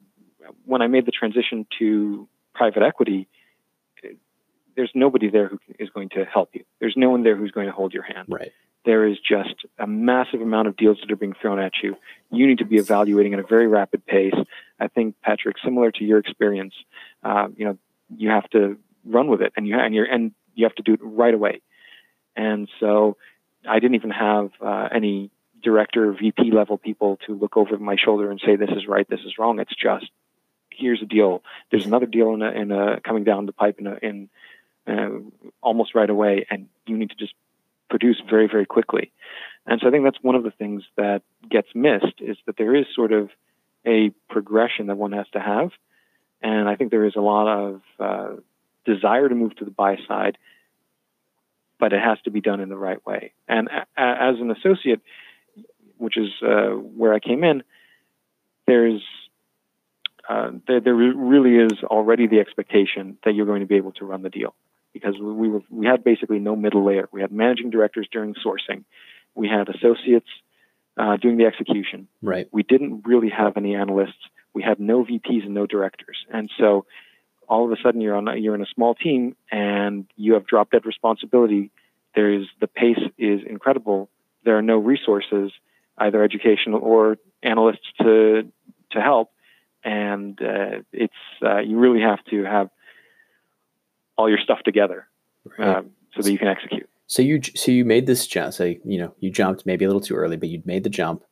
when 0.64 0.82
I 0.82 0.86
made 0.86 1.06
the 1.06 1.12
transition 1.12 1.66
to 1.78 2.28
private 2.54 2.82
equity, 2.82 3.28
there's 4.76 4.90
nobody 4.94 5.28
there 5.28 5.48
who 5.48 5.58
is 5.78 5.90
going 5.90 6.08
to 6.10 6.24
help 6.24 6.50
you. 6.52 6.64
There's 6.78 6.94
no 6.96 7.10
one 7.10 7.24
there 7.24 7.36
who's 7.36 7.50
going 7.50 7.66
to 7.66 7.72
hold 7.72 7.92
your 7.92 8.04
hand. 8.04 8.26
Right. 8.28 8.52
There 8.84 9.06
is 9.06 9.18
just 9.18 9.66
a 9.78 9.86
massive 9.88 10.40
amount 10.40 10.68
of 10.68 10.76
deals 10.76 10.98
that 11.00 11.10
are 11.10 11.16
being 11.16 11.34
thrown 11.42 11.58
at 11.58 11.72
you. 11.82 11.96
You 12.30 12.46
need 12.46 12.58
to 12.58 12.64
be 12.64 12.76
evaluating 12.76 13.34
at 13.34 13.40
a 13.40 13.42
very 13.42 13.66
rapid 13.66 14.06
pace. 14.06 14.34
I 14.78 14.86
think 14.86 15.16
Patrick, 15.20 15.56
similar 15.64 15.90
to 15.90 16.04
your 16.04 16.18
experience, 16.18 16.74
uh, 17.24 17.48
you 17.56 17.64
know, 17.64 17.78
you 18.16 18.30
have 18.30 18.48
to 18.50 18.78
run 19.04 19.28
with 19.28 19.42
it, 19.42 19.52
and 19.56 19.66
you 19.66 19.76
and 19.78 19.94
you 19.94 20.06
and 20.10 20.32
you 20.54 20.64
have 20.64 20.74
to 20.76 20.82
do 20.82 20.94
it 20.94 21.00
right 21.02 21.34
away. 21.34 21.60
And 22.36 22.68
so, 22.78 23.16
I 23.68 23.80
didn't 23.80 23.96
even 23.96 24.10
have 24.10 24.50
uh, 24.64 24.88
any 24.94 25.30
director, 25.62 26.12
VP 26.12 26.50
level 26.52 26.78
people 26.78 27.18
to 27.26 27.34
look 27.34 27.56
over 27.56 27.76
my 27.78 27.96
shoulder 27.96 28.30
and 28.30 28.40
say, 28.44 28.56
this 28.56 28.70
is 28.70 28.86
right, 28.86 29.08
this 29.08 29.20
is 29.20 29.38
wrong. 29.38 29.58
It's 29.58 29.74
just, 29.74 30.06
here's 30.70 31.02
a 31.02 31.06
deal. 31.06 31.42
There's 31.70 31.86
another 31.86 32.06
deal 32.06 32.34
in 32.34 32.42
a, 32.42 32.50
in 32.50 32.70
a 32.70 33.00
coming 33.00 33.24
down 33.24 33.46
the 33.46 33.52
pipe 33.52 33.78
in 33.78 33.86
a, 33.86 33.96
in 34.02 34.28
uh, 34.86 35.20
almost 35.60 35.94
right 35.94 36.08
away, 36.08 36.46
and 36.50 36.68
you 36.86 36.96
need 36.96 37.10
to 37.10 37.16
just 37.16 37.34
produce 37.90 38.20
very 38.28 38.48
very 38.48 38.66
quickly. 38.66 39.12
And 39.66 39.80
so 39.80 39.88
I 39.88 39.90
think 39.90 40.04
that's 40.04 40.22
one 40.22 40.34
of 40.34 40.44
the 40.44 40.50
things 40.50 40.82
that 40.96 41.22
gets 41.50 41.68
missed 41.74 42.20
is 42.20 42.38
that 42.46 42.56
there 42.56 42.74
is 42.74 42.86
sort 42.94 43.12
of 43.12 43.30
a 43.86 44.10
progression 44.30 44.86
that 44.86 44.96
one 44.96 45.12
has 45.12 45.26
to 45.32 45.40
have, 45.40 45.70
and 46.40 46.68
I 46.68 46.76
think 46.76 46.90
there 46.90 47.04
is 47.04 47.16
a 47.16 47.20
lot 47.20 47.48
of 47.48 47.80
uh, 48.00 48.28
desire 48.86 49.28
to 49.28 49.34
move 49.34 49.56
to 49.56 49.64
the 49.64 49.70
buy 49.70 49.98
side, 50.06 50.38
but 51.78 51.92
it 51.92 52.00
has 52.00 52.18
to 52.24 52.30
be 52.30 52.40
done 52.40 52.60
in 52.60 52.68
the 52.68 52.76
right 52.76 53.04
way. 53.06 53.32
And 53.46 53.68
a- 53.68 53.86
as 53.98 54.40
an 54.40 54.50
associate, 54.50 55.00
which 55.98 56.16
is 56.16 56.30
uh, 56.42 56.70
where 56.70 57.12
I 57.12 57.20
came 57.20 57.44
in, 57.44 57.62
there's 58.66 59.02
uh, 60.28 60.50
there, 60.66 60.80
there 60.80 60.94
really 60.94 61.56
is 61.56 61.82
already 61.84 62.26
the 62.26 62.38
expectation 62.40 63.16
that 63.24 63.34
you're 63.34 63.46
going 63.46 63.60
to 63.60 63.66
be 63.66 63.76
able 63.76 63.92
to 63.92 64.04
run 64.04 64.22
the 64.22 64.30
deal 64.30 64.54
because 64.92 65.14
we 65.18 65.48
were 65.48 65.62
we 65.70 65.86
had 65.86 66.04
basically 66.04 66.38
no 66.38 66.56
middle 66.56 66.84
layer. 66.84 67.08
We 67.12 67.20
had 67.20 67.32
managing 67.32 67.70
directors 67.70 68.08
during 68.12 68.34
sourcing, 68.34 68.84
we 69.34 69.48
had 69.48 69.68
associates 69.68 70.28
uh, 70.96 71.16
doing 71.16 71.36
the 71.38 71.44
execution. 71.44 72.08
Right. 72.22 72.48
We 72.50 72.62
didn't 72.62 73.02
really 73.06 73.30
have 73.30 73.56
any 73.56 73.74
analysts. 73.74 74.18
We 74.52 74.62
had 74.62 74.80
no 74.80 75.04
VPs 75.04 75.44
and 75.44 75.54
no 75.54 75.66
directors, 75.66 76.16
and 76.30 76.50
so 76.58 76.86
all 77.48 77.64
of 77.64 77.72
a 77.72 77.76
sudden 77.82 78.00
you're 78.00 78.16
on 78.16 78.28
a, 78.28 78.36
you're 78.36 78.54
in 78.54 78.62
a 78.62 78.66
small 78.74 78.94
team 78.94 79.34
and 79.50 80.06
you 80.16 80.34
have 80.34 80.46
drop 80.46 80.70
dead 80.70 80.84
responsibility. 80.84 81.70
There's 82.14 82.46
the 82.60 82.66
pace 82.66 82.98
is 83.16 83.40
incredible. 83.48 84.08
There 84.44 84.58
are 84.58 84.62
no 84.62 84.78
resources, 84.78 85.52
either 85.98 86.22
educational 86.22 86.80
or 86.80 87.18
analysts 87.42 87.92
to 88.00 88.50
to 88.90 89.00
help, 89.00 89.30
and 89.84 90.40
uh, 90.40 90.82
it's 90.92 91.14
uh, 91.42 91.58
you 91.58 91.78
really 91.78 92.00
have 92.00 92.24
to 92.30 92.44
have 92.44 92.70
all 94.16 94.28
your 94.28 94.38
stuff 94.38 94.58
together 94.64 95.06
right. 95.58 95.68
uh, 95.68 95.82
so 96.14 96.22
that 96.22 96.32
you 96.32 96.38
can 96.38 96.48
execute. 96.48 96.88
So 97.06 97.22
you 97.22 97.40
so 97.42 97.72
you 97.72 97.84
made 97.84 98.06
this 98.06 98.26
jump. 98.26 98.52
So 98.52 98.64
you 98.64 98.98
know 98.98 99.14
you 99.20 99.30
jumped 99.30 99.64
maybe 99.64 99.84
a 99.84 99.88
little 99.88 100.00
too 100.00 100.14
early, 100.14 100.36
but 100.36 100.48
you 100.48 100.62
made 100.64 100.84
the 100.84 100.90
jump, 100.90 101.24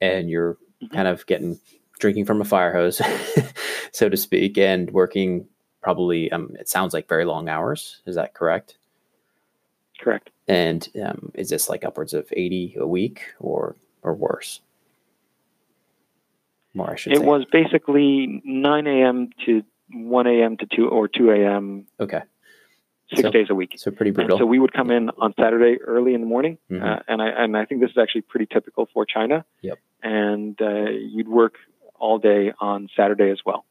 and 0.00 0.30
you're 0.30 0.54
mm-hmm. 0.54 0.94
kind 0.94 1.08
of 1.08 1.26
getting 1.26 1.58
drinking 1.98 2.26
from 2.26 2.40
a 2.40 2.44
fire 2.44 2.72
hose, 2.72 3.00
so 3.92 4.08
to 4.08 4.16
speak, 4.16 4.58
and 4.58 4.90
working 4.92 5.46
probably. 5.82 6.30
Um, 6.30 6.54
it 6.60 6.68
sounds 6.68 6.94
like 6.94 7.08
very 7.08 7.24
long 7.24 7.48
hours. 7.48 8.02
Is 8.06 8.14
that 8.14 8.34
correct? 8.34 8.78
Correct. 10.00 10.30
And 10.46 10.88
um, 11.04 11.32
is 11.34 11.48
this 11.48 11.68
like 11.68 11.84
upwards 11.84 12.14
of 12.14 12.28
eighty 12.32 12.76
a 12.78 12.86
week, 12.86 13.22
or 13.40 13.74
or 14.06 14.14
worse? 14.14 14.60
More, 16.74 16.92
I 16.92 16.96
should. 16.96 17.12
It 17.12 17.20
say. 17.20 17.24
was 17.24 17.44
basically 17.50 18.40
nine 18.44 18.86
a.m. 18.86 19.30
to 19.46 19.62
one 19.92 20.26
a.m. 20.26 20.56
to 20.58 20.66
two 20.66 20.88
or 20.88 21.08
two 21.08 21.30
a.m. 21.30 21.86
Okay 22.00 22.22
six 23.10 23.22
so, 23.22 23.30
days 23.30 23.46
a 23.50 23.54
week. 23.54 23.74
So 23.76 23.90
pretty 23.90 24.10
brutal. 24.10 24.36
And 24.36 24.42
so 24.42 24.46
we 24.46 24.58
would 24.58 24.72
come 24.72 24.90
in 24.90 25.10
on 25.18 25.34
Saturday 25.38 25.80
early 25.82 26.14
in 26.14 26.20
the 26.20 26.26
morning, 26.26 26.58
Mhm. 26.70 26.82
uh, 26.82 27.00
and 27.08 27.22
I 27.22 27.28
and 27.28 27.56
I 27.56 27.64
think 27.64 27.80
this 27.80 27.90
is 27.90 27.98
actually 27.98 28.22
pretty 28.22 28.46
typical 28.46 28.86
for 28.92 29.06
China. 29.06 29.44
Yep. 29.62 29.78
And 30.02 30.60
uh, 30.60 30.90
you'd 30.90 31.28
work 31.28 31.54
all 31.98 32.18
day 32.18 32.52
on 32.60 32.88
Saturday 32.96 33.30
as 33.30 33.38
well. 33.44 33.64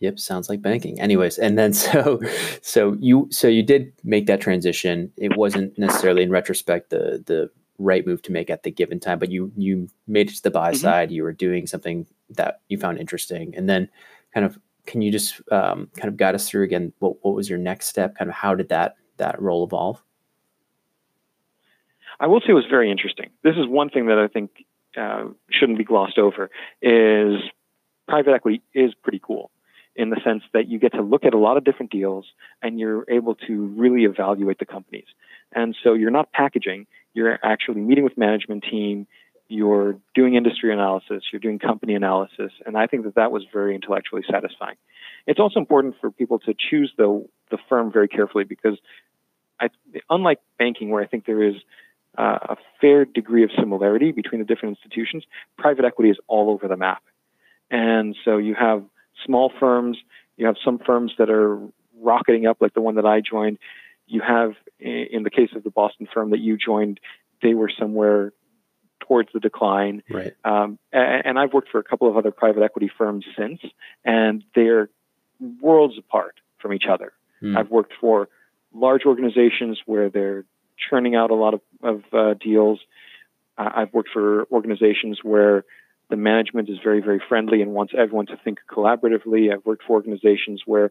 Yep, 0.00 0.18
sounds 0.18 0.48
like 0.48 0.62
banking. 0.62 1.00
Anyways, 1.00 1.38
and 1.38 1.58
then 1.58 1.72
so 1.84 2.20
so 2.62 2.96
you 3.00 3.28
so 3.30 3.48
you 3.48 3.62
did 3.62 3.92
make 4.04 4.26
that 4.26 4.40
transition. 4.40 5.12
It 5.16 5.36
wasn't 5.36 5.78
necessarily 5.78 6.22
in 6.22 6.30
retrospect 6.30 6.90
the 6.90 7.22
the 7.26 7.50
right 7.78 8.06
move 8.06 8.22
to 8.22 8.32
make 8.32 8.50
at 8.50 8.62
the 8.62 8.70
given 8.70 9.00
time, 9.00 9.18
but 9.18 9.30
you 9.30 9.52
you 9.56 9.88
made 10.06 10.28
it 10.28 10.34
to 10.36 10.42
the 10.42 10.50
buy 10.50 10.72
Mhm. 10.72 10.76
side. 10.76 11.10
You 11.10 11.22
were 11.22 11.32
doing 11.32 11.66
something 11.66 12.06
that 12.30 12.60
you 12.68 12.78
found 12.78 12.98
interesting, 12.98 13.54
and 13.56 13.68
then 13.68 13.88
kind 14.34 14.44
of 14.44 14.58
can 14.86 15.02
you 15.02 15.12
just 15.12 15.40
um, 15.52 15.90
kind 15.96 16.08
of 16.08 16.16
guide 16.16 16.34
us 16.34 16.48
through 16.48 16.64
again? 16.64 16.92
What 16.98 17.22
what 17.24 17.34
was 17.34 17.48
your 17.48 17.58
next 17.58 17.86
step? 17.86 18.16
Kind 18.16 18.28
of 18.28 18.34
how 18.34 18.54
did 18.54 18.68
that 18.70 18.96
that 19.18 19.40
role 19.40 19.64
evolve? 19.64 20.02
I 22.20 22.26
will 22.26 22.40
say 22.40 22.48
it 22.48 22.54
was 22.54 22.66
very 22.68 22.90
interesting. 22.90 23.30
This 23.42 23.56
is 23.56 23.66
one 23.66 23.90
thing 23.90 24.06
that 24.06 24.18
I 24.18 24.26
think 24.26 24.64
uh, 24.96 25.26
shouldn't 25.50 25.78
be 25.78 25.84
glossed 25.84 26.18
over 26.18 26.50
is 26.82 27.40
private 28.08 28.32
equity 28.32 28.62
is 28.74 28.94
pretty 28.94 29.20
cool 29.22 29.50
in 29.94 30.10
the 30.10 30.20
sense 30.24 30.42
that 30.52 30.68
you 30.68 30.78
get 30.78 30.92
to 30.92 31.02
look 31.02 31.24
at 31.24 31.34
a 31.34 31.38
lot 31.38 31.56
of 31.56 31.64
different 31.64 31.92
deals 31.92 32.26
and 32.62 32.78
you're 32.80 33.04
able 33.08 33.34
to 33.34 33.66
really 33.76 34.04
evaluate 34.04 34.58
the 34.58 34.64
companies. 34.64 35.06
And 35.52 35.76
so 35.82 35.94
you're 35.94 36.10
not 36.10 36.32
packaging, 36.32 36.86
you're 37.18 37.38
actually 37.42 37.80
meeting 37.80 38.04
with 38.04 38.16
management 38.16 38.64
team, 38.70 39.06
you're 39.48 39.96
doing 40.14 40.34
industry 40.34 40.72
analysis, 40.72 41.24
you're 41.32 41.40
doing 41.40 41.58
company 41.58 41.94
analysis, 41.94 42.52
and 42.64 42.76
I 42.76 42.86
think 42.86 43.02
that 43.04 43.16
that 43.16 43.32
was 43.32 43.42
very 43.52 43.74
intellectually 43.74 44.22
satisfying. 44.30 44.76
It's 45.26 45.40
also 45.40 45.58
important 45.58 45.96
for 46.00 46.10
people 46.10 46.38
to 46.40 46.54
choose 46.54 46.92
the 46.96 47.26
the 47.50 47.58
firm 47.68 47.90
very 47.90 48.08
carefully 48.08 48.44
because, 48.44 48.78
I, 49.58 49.70
unlike 50.08 50.38
banking, 50.58 50.90
where 50.90 51.02
I 51.02 51.06
think 51.06 51.24
there 51.26 51.42
is 51.42 51.56
uh, 52.16 52.38
a 52.54 52.56
fair 52.80 53.04
degree 53.04 53.42
of 53.42 53.50
similarity 53.58 54.12
between 54.12 54.40
the 54.40 54.46
different 54.46 54.76
institutions, 54.76 55.24
private 55.56 55.84
equity 55.84 56.10
is 56.10 56.18
all 56.28 56.50
over 56.50 56.68
the 56.68 56.76
map, 56.76 57.02
and 57.70 58.14
so 58.24 58.36
you 58.36 58.54
have 58.54 58.84
small 59.26 59.50
firms, 59.58 59.96
you 60.36 60.46
have 60.46 60.56
some 60.64 60.78
firms 60.78 61.10
that 61.18 61.30
are 61.30 61.58
rocketing 62.00 62.46
up, 62.46 62.58
like 62.60 62.74
the 62.74 62.80
one 62.80 62.94
that 62.94 63.06
I 63.06 63.20
joined. 63.20 63.58
You 64.08 64.22
have, 64.26 64.54
in 64.80 65.22
the 65.22 65.30
case 65.30 65.50
of 65.54 65.62
the 65.62 65.70
Boston 65.70 66.08
firm 66.12 66.30
that 66.30 66.40
you 66.40 66.56
joined, 66.56 66.98
they 67.42 67.54
were 67.54 67.70
somewhere 67.78 68.32
towards 69.00 69.28
the 69.32 69.40
decline. 69.40 70.02
Right. 70.10 70.34
Um, 70.44 70.78
and, 70.92 71.26
and 71.26 71.38
I've 71.38 71.52
worked 71.52 71.68
for 71.70 71.78
a 71.78 71.84
couple 71.84 72.08
of 72.08 72.16
other 72.16 72.30
private 72.30 72.62
equity 72.62 72.90
firms 72.96 73.24
since, 73.36 73.60
and 74.04 74.44
they're 74.54 74.90
worlds 75.60 75.94
apart 75.98 76.36
from 76.60 76.72
each 76.72 76.84
other. 76.90 77.12
Hmm. 77.40 77.56
I've 77.56 77.70
worked 77.70 77.92
for 78.00 78.28
large 78.74 79.02
organizations 79.06 79.80
where 79.86 80.10
they're 80.10 80.44
churning 80.90 81.14
out 81.14 81.30
a 81.30 81.34
lot 81.34 81.54
of, 81.54 81.60
of 81.82 82.02
uh, 82.12 82.34
deals. 82.34 82.80
Uh, 83.56 83.70
I've 83.74 83.92
worked 83.92 84.10
for 84.12 84.46
organizations 84.50 85.20
where 85.22 85.64
the 86.10 86.16
management 86.16 86.68
is 86.68 86.78
very, 86.82 87.00
very 87.00 87.20
friendly 87.28 87.60
and 87.62 87.72
wants 87.72 87.92
everyone 87.96 88.26
to 88.26 88.36
think 88.42 88.58
collaboratively. 88.70 89.52
I've 89.52 89.64
worked 89.64 89.84
for 89.86 89.94
organizations 89.94 90.62
where 90.64 90.90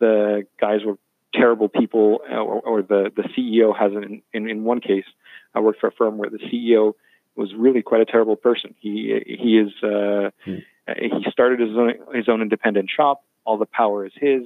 the 0.00 0.46
guys 0.60 0.80
were 0.84 0.96
terrible 1.34 1.68
people, 1.68 2.20
or, 2.30 2.60
or 2.60 2.82
the, 2.82 3.10
the 3.14 3.22
CEO 3.34 3.76
has 3.76 3.92
an, 3.92 4.22
in, 4.32 4.48
in 4.48 4.64
one 4.64 4.80
case, 4.80 5.04
I 5.54 5.60
worked 5.60 5.80
for 5.80 5.88
a 5.88 5.92
firm 5.92 6.18
where 6.18 6.30
the 6.30 6.38
CEO 6.38 6.94
was 7.36 7.52
really 7.54 7.82
quite 7.82 8.00
a 8.00 8.04
terrible 8.06 8.36
person. 8.36 8.74
He 8.78 9.20
he 9.26 9.58
is 9.58 9.72
uh, 9.82 10.30
Hmm. 10.44 10.58
he 11.00 11.24
started 11.30 11.60
his 11.60 11.76
own 11.76 11.94
his 12.14 12.28
own 12.28 12.42
independent 12.42 12.90
shop. 12.94 13.24
All 13.44 13.58
the 13.58 13.66
power 13.66 14.06
is 14.06 14.12
his. 14.14 14.42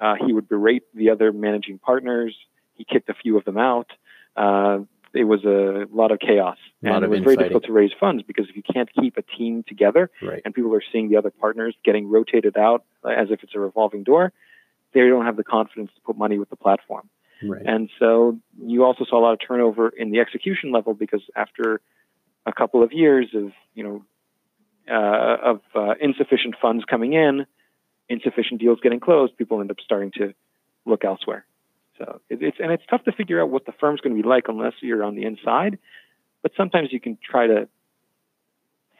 Uh, 0.00 0.14
he 0.26 0.32
would 0.32 0.48
berate 0.48 0.82
the 0.94 1.10
other 1.10 1.32
managing 1.32 1.78
partners. 1.78 2.34
He 2.74 2.84
kicked 2.84 3.08
a 3.08 3.14
few 3.14 3.36
of 3.38 3.44
them 3.44 3.56
out. 3.58 3.90
Uh, 4.36 4.80
it 5.14 5.24
was 5.24 5.44
a 5.44 5.86
lot 5.92 6.10
of 6.10 6.18
chaos, 6.18 6.58
A 6.82 6.88
lot 6.88 6.96
and 6.96 7.04
of 7.04 7.12
it 7.12 7.14
was 7.14 7.20
very 7.20 7.36
difficult 7.36 7.64
to 7.66 7.72
raise 7.72 7.92
funds 8.00 8.24
because 8.26 8.46
if 8.48 8.56
you 8.56 8.64
can't 8.64 8.90
keep 9.00 9.16
a 9.16 9.22
team 9.22 9.62
together 9.62 10.10
Right. 10.20 10.42
and 10.44 10.52
people 10.52 10.74
are 10.74 10.82
seeing 10.90 11.08
the 11.08 11.16
other 11.16 11.30
partners 11.30 11.76
getting 11.84 12.08
rotated 12.10 12.56
out 12.56 12.82
uh, 13.04 13.10
as 13.10 13.30
if 13.30 13.44
it's 13.44 13.54
a 13.54 13.60
revolving 13.60 14.02
door, 14.02 14.32
they 14.94 15.00
don't 15.00 15.26
have 15.26 15.36
the 15.36 15.44
confidence 15.44 15.90
to 15.94 16.00
put 16.00 16.16
money 16.16 16.38
with 16.38 16.48
the 16.48 16.56
platform. 16.56 17.08
Right. 17.42 17.62
And 17.64 17.90
so 17.98 18.38
you 18.62 18.84
also 18.84 19.04
saw 19.04 19.18
a 19.18 19.22
lot 19.22 19.32
of 19.32 19.40
turnover 19.46 19.88
in 19.88 20.10
the 20.10 20.20
execution 20.20 20.72
level 20.72 20.94
because 20.94 21.22
after 21.36 21.80
a 22.46 22.52
couple 22.52 22.82
of 22.82 22.92
years 22.92 23.26
of 23.34 23.52
you 23.74 23.84
know 23.84 24.04
uh, 24.90 25.50
of 25.50 25.60
uh, 25.74 25.94
insufficient 26.00 26.54
funds 26.60 26.84
coming 26.84 27.12
in, 27.12 27.46
insufficient 28.08 28.60
deals 28.60 28.78
getting 28.82 29.00
closed, 29.00 29.36
people 29.36 29.60
end 29.60 29.70
up 29.70 29.78
starting 29.84 30.12
to 30.12 30.32
look 30.86 31.04
elsewhere. 31.04 31.44
So 31.98 32.20
it, 32.28 32.42
it's 32.42 32.56
and 32.60 32.72
it's 32.72 32.84
tough 32.88 33.04
to 33.04 33.12
figure 33.12 33.42
out 33.42 33.50
what 33.50 33.66
the 33.66 33.72
firm's 33.72 34.00
going 34.00 34.16
to 34.16 34.22
be 34.22 34.28
like 34.28 34.44
unless 34.48 34.74
you're 34.80 35.04
on 35.04 35.14
the 35.14 35.24
inside. 35.24 35.78
But 36.42 36.52
sometimes 36.56 36.92
you 36.92 37.00
can 37.00 37.18
try 37.22 37.46
to 37.46 37.68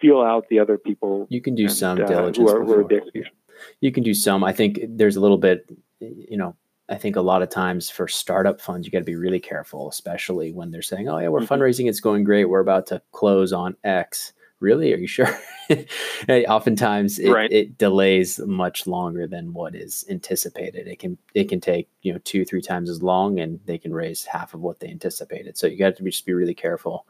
feel 0.00 0.20
out 0.20 0.48
the 0.48 0.58
other 0.58 0.78
people. 0.78 1.26
You 1.30 1.40
can 1.40 1.54
do 1.54 1.64
and, 1.64 1.72
some 1.72 2.00
uh, 2.00 2.06
diligence 2.06 2.38
who 2.38 2.48
are, 2.48 2.64
who 2.64 2.80
are 2.80 2.84
the 2.84 2.96
execution. 2.96 3.32
You 3.80 3.92
can 3.92 4.02
do 4.02 4.14
some. 4.14 4.44
I 4.44 4.52
think 4.52 4.80
there's 4.88 5.16
a 5.16 5.20
little 5.20 5.38
bit, 5.38 5.70
you 6.00 6.36
know, 6.36 6.54
I 6.88 6.96
think 6.96 7.16
a 7.16 7.20
lot 7.22 7.42
of 7.42 7.48
times 7.48 7.88
for 7.88 8.06
startup 8.08 8.60
funds, 8.60 8.86
you 8.86 8.92
got 8.92 8.98
to 8.98 9.04
be 9.04 9.14
really 9.16 9.40
careful, 9.40 9.88
especially 9.88 10.52
when 10.52 10.70
they're 10.70 10.82
saying, 10.82 11.08
oh, 11.08 11.18
yeah, 11.18 11.28
we're 11.28 11.40
Mhm. 11.40 11.48
fundraising, 11.48 11.88
it's 11.88 12.00
going 12.00 12.24
great. 12.24 12.44
We're 12.44 12.60
about 12.60 12.86
to 12.88 13.00
close 13.12 13.52
on 13.54 13.74
X. 13.84 14.34
Really? 14.60 14.92
Are 14.92 14.98
you 14.98 15.06
sure? 15.06 15.28
Hey, 16.26 16.44
Oftentimes 16.44 17.18
it, 17.18 17.30
Right. 17.30 17.50
it 17.50 17.78
delays 17.78 18.38
much 18.40 18.86
longer 18.86 19.26
than 19.26 19.52
what 19.54 19.74
is 19.74 20.04
anticipated. 20.10 20.86
It 20.86 20.98
can 20.98 21.16
it 21.34 21.48
can 21.48 21.58
take 21.60 21.88
you 22.02 22.12
know 22.12 22.18
two 22.24 22.44
three 22.44 22.60
times 22.60 22.90
as 22.90 23.02
long, 23.02 23.40
and 23.40 23.58
they 23.64 23.78
can 23.78 23.94
raise 23.94 24.24
half 24.26 24.52
of 24.52 24.60
what 24.60 24.78
they 24.80 24.88
anticipated. 24.88 25.56
So 25.56 25.66
you 25.66 25.78
got 25.78 25.96
to 25.96 26.02
be, 26.02 26.10
just 26.10 26.26
be 26.26 26.34
really 26.34 26.54
careful 26.54 27.06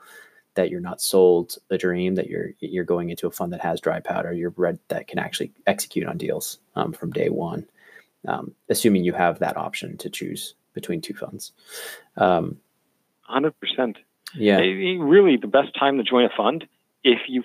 that 0.54 0.70
you're 0.70 0.80
not 0.80 1.00
sold 1.00 1.56
a 1.70 1.78
dream 1.78 2.14
that 2.14 2.28
you're 2.28 2.50
you're 2.60 2.84
going 2.84 3.10
into 3.10 3.26
a 3.26 3.30
fund 3.30 3.52
that 3.52 3.60
has 3.60 3.80
dry 3.80 4.00
powder. 4.00 4.32
You're 4.32 4.54
read 4.56 4.78
that 4.88 5.08
can 5.08 5.18
actually 5.18 5.52
execute 5.66 6.06
on 6.06 6.16
deals 6.18 6.58
um, 6.76 6.92
from 6.92 7.10
day 7.12 7.28
one, 7.28 7.66
um, 8.26 8.54
assuming 8.68 9.04
you 9.04 9.12
have 9.12 9.38
that 9.40 9.56
option 9.56 9.96
to 9.98 10.10
choose 10.10 10.54
between 10.72 11.00
two 11.00 11.14
funds. 11.14 11.52
Um, 12.16 12.58
Hundred 13.22 13.58
percent. 13.58 13.98
yeah, 14.34 14.58
Really, 14.58 15.36
the 15.36 15.46
best 15.46 15.74
time 15.78 15.96
to 15.96 16.02
join 16.04 16.24
a 16.24 16.30
fund 16.36 16.66
if 17.02 17.20
you 17.28 17.42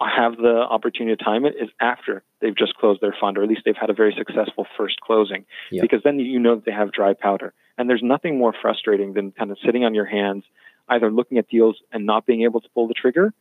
have 0.00 0.36
the 0.36 0.56
opportunity 0.68 1.16
to 1.16 1.22
time 1.24 1.44
it 1.46 1.54
is 1.60 1.68
after 1.80 2.22
they've 2.40 2.56
just 2.56 2.74
closed 2.74 3.00
their 3.00 3.14
fund, 3.18 3.38
or 3.38 3.42
at 3.42 3.48
least 3.48 3.62
they've 3.64 3.76
had 3.76 3.90
a 3.90 3.94
very 3.94 4.14
successful 4.16 4.66
first 4.76 5.00
closing, 5.00 5.44
Yep. 5.70 5.82
because 5.82 6.02
then 6.02 6.18
you 6.18 6.38
know 6.38 6.56
that 6.56 6.64
they 6.64 6.72
have 6.72 6.92
dry 6.92 7.14
powder. 7.14 7.52
And 7.78 7.88
there's 7.88 8.02
nothing 8.02 8.38
more 8.38 8.54
frustrating 8.60 9.14
than 9.14 9.32
kind 9.32 9.50
of 9.50 9.58
sitting 9.64 9.84
on 9.84 9.94
your 9.94 10.04
hands, 10.04 10.44
either 10.88 11.10
looking 11.10 11.38
at 11.38 11.48
deals 11.48 11.76
and 11.92 12.06
not 12.06 12.26
being 12.26 12.42
able 12.42 12.60
to 12.60 12.68
pull 12.74 12.88
the 12.88 12.94
trigger, 12.94 13.32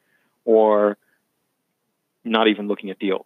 or 0.45 0.97
not 2.23 2.47
even 2.47 2.67
looking 2.67 2.89
at 2.89 2.99
deals. 2.99 3.25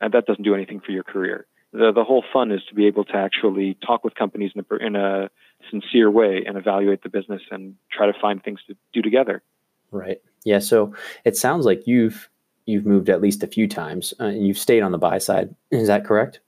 And 0.00 0.12
that 0.12 0.26
doesn't 0.26 0.42
do 0.42 0.54
anything 0.54 0.80
for 0.80 0.92
your 0.92 1.04
career. 1.04 1.46
The, 1.72 1.92
the 1.92 2.04
whole 2.04 2.24
fun 2.32 2.52
is 2.52 2.60
to 2.68 2.74
be 2.74 2.86
able 2.86 3.04
to 3.06 3.16
actually 3.16 3.76
talk 3.84 4.04
with 4.04 4.14
companies 4.14 4.52
in 4.54 4.64
a, 4.68 4.76
in 4.76 4.96
a 4.96 5.30
sincere 5.70 6.10
way 6.10 6.44
and 6.46 6.56
evaluate 6.56 7.02
the 7.02 7.08
business 7.08 7.42
and 7.50 7.74
try 7.90 8.06
to 8.06 8.12
find 8.20 8.42
things 8.42 8.60
to 8.68 8.76
do 8.92 9.02
together. 9.02 9.42
Right. 9.90 10.20
Yeah. 10.44 10.58
So 10.58 10.94
it 11.24 11.36
sounds 11.36 11.64
like 11.64 11.86
you've 11.86 12.28
you've 12.66 12.86
moved 12.86 13.10
at 13.10 13.20
least 13.20 13.42
a 13.42 13.46
few 13.46 13.68
times, 13.68 14.14
uh, 14.18 14.24
and 14.24 14.46
you've 14.46 14.58
stayed 14.58 14.82
on 14.82 14.92
the 14.92 14.98
buy 14.98 15.18
side. 15.18 15.54
Is 15.70 15.88
that 15.88 16.04
correct? 16.04 16.40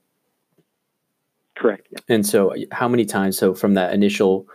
Correct. 1.56 1.88
Yeah. 1.90 1.98
And 2.08 2.26
so, 2.26 2.54
how 2.72 2.88
many 2.88 3.04
times? 3.04 3.38
So 3.38 3.54
from 3.54 3.74
that 3.74 3.92
initial 3.92 4.46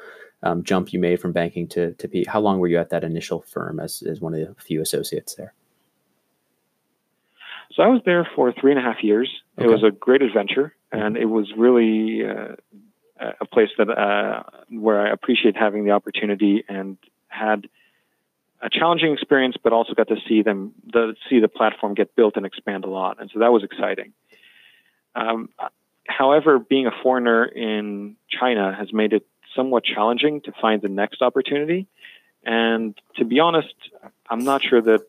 um, 0.43 0.63
jump 0.63 0.93
you 0.93 0.99
made 0.99 1.19
from 1.19 1.31
banking 1.31 1.67
to 1.69 1.93
to 1.93 2.07
P, 2.07 2.25
how 2.27 2.39
long 2.39 2.59
were 2.59 2.67
you 2.67 2.77
at 2.79 2.89
that 2.89 3.03
initial 3.03 3.41
firm 3.41 3.79
as 3.79 4.01
as 4.03 4.19
one 4.21 4.33
of 4.33 4.39
the 4.39 4.55
few 4.61 4.81
associates 4.81 5.35
there? 5.35 5.53
So 7.73 7.83
I 7.83 7.87
was 7.87 8.01
there 8.05 8.27
for 8.35 8.51
three 8.51 8.71
and 8.71 8.79
a 8.79 8.83
half 8.83 9.01
years. 9.01 9.29
It 9.57 9.67
was 9.67 9.83
a 9.83 9.91
great 9.91 10.21
adventure, 10.21 10.75
and 10.91 11.15
it 11.15 11.25
was 11.25 11.53
really 11.55 12.25
uh, 12.25 12.55
a 13.39 13.45
place 13.45 13.69
that 13.77 13.89
uh, 13.89 14.43
where 14.69 15.07
I 15.07 15.11
appreciate 15.11 15.55
having 15.55 15.85
the 15.85 15.91
opportunity 15.91 16.63
and 16.67 16.97
had 17.27 17.67
a 18.61 18.69
challenging 18.69 19.13
experience, 19.13 19.55
but 19.61 19.73
also 19.73 19.93
got 19.93 20.07
to 20.09 20.17
see 20.27 20.41
them 20.41 20.73
the 20.91 21.15
see 21.29 21.39
the 21.39 21.47
platform 21.47 21.93
get 21.93 22.15
built 22.15 22.35
and 22.35 22.45
expand 22.45 22.83
a 22.83 22.89
lot, 22.89 23.21
and 23.21 23.29
so 23.33 23.39
that 23.39 23.51
was 23.51 23.63
exciting. 23.63 24.13
Um, 25.15 25.49
however, 26.07 26.59
being 26.59 26.87
a 26.87 26.91
foreigner 27.03 27.45
in 27.45 28.15
China 28.29 28.75
has 28.77 28.91
made 28.91 29.13
it 29.13 29.25
somewhat 29.55 29.83
challenging 29.83 30.41
to 30.41 30.51
find 30.61 30.81
the 30.81 30.89
next 30.89 31.21
opportunity, 31.21 31.87
and 32.43 32.99
to 33.17 33.25
be 33.25 33.39
honest, 33.39 33.73
I'm 34.29 34.43
not 34.43 34.61
sure 34.63 34.81
that 34.81 35.01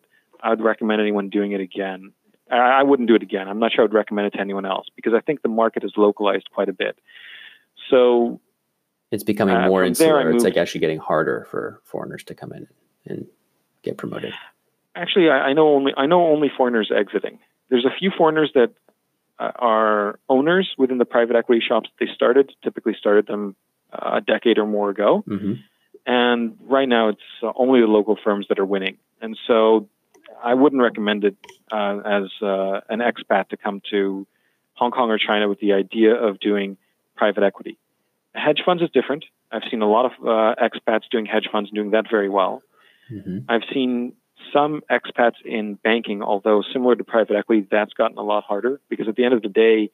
I 0.43 0.51
would 0.51 0.61
recommend 0.61 1.01
anyone 1.01 1.29
doing 1.31 1.53
it 1.53 1.61
again. 1.61 2.13
I 2.51 2.83
wouldn't 2.83 3.09
do 3.09 3.15
it 3.15 3.23
again. 3.23 3.49
I'm 3.49 3.59
not 3.59 3.73
sure 3.73 3.83
I 3.83 3.85
would 3.85 3.95
recommend 3.95 4.27
it 4.27 4.31
to 4.35 4.41
anyone 4.41 4.67
else 4.67 4.87
because 4.95 5.15
I 5.15 5.21
think 5.21 5.41
the 5.41 5.49
market 5.49 5.85
is 5.85 5.93
localized 5.97 6.51
quite 6.53 6.69
a 6.69 6.73
bit. 6.75 6.99
So 7.91 8.41
It's 9.11 9.25
becoming 9.25 9.55
Uh, 9.57 9.69
more 9.69 9.85
insular. 9.85 10.31
It's 10.31 10.45
like 10.45 10.57
actually 10.57 10.81
getting 10.81 10.99
harder 10.99 11.47
for 11.51 11.81
foreigners 11.85 12.25
to 12.25 12.35
come 12.35 12.53
in 12.53 12.67
and 13.07 13.27
get 13.83 13.97
promoted. 13.97 14.35
actually, 14.95 15.31
I, 15.31 15.49
I 15.49 15.53
know 15.55 15.69
only 15.75 15.93
I 15.97 16.07
know 16.07 16.27
only 16.27 16.51
foreigners 16.55 16.91
exiting. 16.95 17.39
There's 17.71 17.85
a 17.87 17.91
few 17.99 18.11
foreigners 18.11 18.51
that 18.55 18.71
uh, 19.39 19.53
are 19.57 20.19
owners 20.29 20.75
within 20.77 20.99
the 20.99 21.05
private 21.07 21.37
equity 21.37 21.63
shops 21.67 21.89
that 21.91 22.05
they 22.05 22.13
started. 22.13 22.53
Typically, 22.63 22.95
started 22.99 23.27
them 23.27 23.57
a 23.93 24.21
decade 24.21 24.59
or 24.59 24.67
more 24.67 24.91
ago, 24.91 25.25
hmm 25.27 25.55
and 26.05 26.57
right 26.63 26.89
now 26.89 27.11
it's 27.11 27.21
only 27.55 27.81
the 27.81 27.87
local 27.87 28.19
firms 28.25 28.47
that 28.49 28.59
are 28.59 28.65
winning. 28.65 28.99
And 29.21 29.39
so, 29.47 29.89
I 30.43 30.55
wouldn't 30.55 30.83
recommend 30.83 31.23
it 31.23 31.37
uh, 31.71 31.99
as 32.05 32.25
uh, 32.43 32.81
an 32.89 32.99
expat 32.99 33.51
to 33.51 33.57
come 33.57 33.81
to 33.91 34.27
Hong 34.75 34.91
Kong 34.91 35.11
or 35.11 35.19
China 35.19 35.49
with 35.49 35.61
the 35.61 35.75
idea 35.75 36.15
of 36.15 36.41
doing 36.41 36.77
private 37.17 37.45
equity. 37.45 37.79
Hedge 38.35 38.63
funds 38.65 38.83
is 38.83 38.91
different. 38.91 39.25
I've 39.53 39.63
seen 39.71 39.83
a 39.83 39.89
lot 39.89 40.07
of 40.07 40.13
uh, 40.27 40.55
expats 40.61 41.03
doing 41.11 41.27
hedge 41.27 41.49
funds 41.53 41.71
and 41.71 41.77
doing 41.77 41.91
that 41.93 42.07
very 42.11 42.29
well. 42.29 42.63
hmm 43.09 43.39
I've 43.49 43.63
seen 43.73 44.15
some 44.53 44.83
expats 44.91 45.37
in 45.45 45.75
banking, 45.75 46.23
although 46.23 46.63
similar 46.73 46.97
to 46.97 47.05
private 47.05 47.37
equity, 47.37 47.67
that's 47.71 47.93
gotten 47.93 48.19
a 48.19 48.23
lot 48.23 48.45
harder 48.45 48.81
because 48.89 49.07
at 49.09 49.17
the 49.17 49.25
end 49.25 49.35
of 49.35 49.43
the 49.43 49.49
day, 49.49 49.91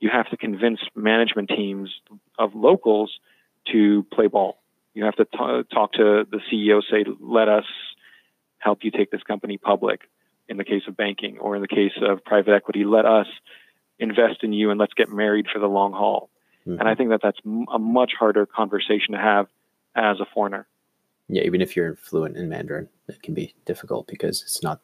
you 0.00 0.10
have 0.12 0.28
to 0.30 0.36
convince 0.36 0.80
management 0.94 1.48
teams 1.48 1.90
of 2.38 2.54
locals 2.54 3.18
to 3.72 4.04
play 4.12 4.26
ball. 4.28 4.58
You 4.94 5.04
have 5.04 5.16
to 5.16 5.24
t- 5.24 5.74
talk 5.74 5.92
to 5.94 6.26
the 6.30 6.40
CEO, 6.50 6.82
say, 6.88 7.04
let 7.20 7.48
us 7.48 7.64
help 8.58 8.80
you 8.82 8.90
take 8.90 9.10
this 9.10 9.22
company 9.22 9.58
public 9.58 10.02
in 10.48 10.56
the 10.56 10.64
case 10.64 10.82
of 10.88 10.96
banking, 10.96 11.38
or 11.38 11.56
in 11.56 11.62
the 11.62 11.68
case 11.68 11.92
of 12.00 12.24
private 12.24 12.54
equity, 12.54 12.84
let 12.84 13.04
us 13.04 13.26
invest 13.98 14.42
in 14.42 14.52
you 14.52 14.70
and 14.70 14.80
let's 14.80 14.94
get 14.94 15.10
married 15.10 15.46
for 15.52 15.58
the 15.58 15.66
long 15.66 15.92
haul. 15.92 16.30
Mm-hmm. 16.66 16.80
And 16.80 16.88
I 16.88 16.94
think 16.94 17.10
that 17.10 17.20
that's 17.22 17.38
m- 17.44 17.66
a 17.72 17.78
much 17.78 18.12
harder 18.18 18.46
conversation 18.46 19.12
to 19.12 19.18
have 19.18 19.46
as 19.94 20.20
a 20.20 20.26
foreigner. 20.32 20.66
yeah, 21.28 21.42
even 21.42 21.60
if 21.60 21.76
you're 21.76 21.96
fluent 21.96 22.36
in 22.36 22.48
Mandarin, 22.48 22.88
it 23.08 23.22
can 23.22 23.34
be 23.34 23.54
difficult 23.66 24.06
because 24.06 24.42
it's 24.42 24.62
not 24.62 24.80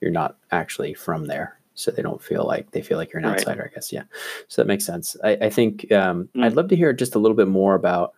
you're 0.00 0.10
not 0.10 0.36
actually 0.50 0.94
from 0.94 1.26
there, 1.26 1.59
so 1.74 1.90
they 1.90 2.02
don't 2.02 2.22
feel 2.22 2.44
like 2.46 2.70
they 2.72 2.82
feel 2.82 2.98
like 2.98 3.12
you're 3.12 3.20
an 3.20 3.26
Right. 3.28 3.38
outsider. 3.38 3.70
I 3.70 3.74
guess 3.74 3.92
yeah, 3.92 4.04
so 4.48 4.60
that 4.62 4.66
makes 4.68 4.84
sense. 4.84 5.16
I, 5.24 5.32
I 5.42 5.50
think 5.50 5.90
um, 5.92 6.28
Mm. 6.34 6.44
I'd 6.44 6.54
love 6.54 6.68
to 6.68 6.76
hear 6.76 6.92
just 6.92 7.14
a 7.14 7.18
little 7.18 7.36
bit 7.36 7.48
more 7.48 7.74
about 7.74 8.12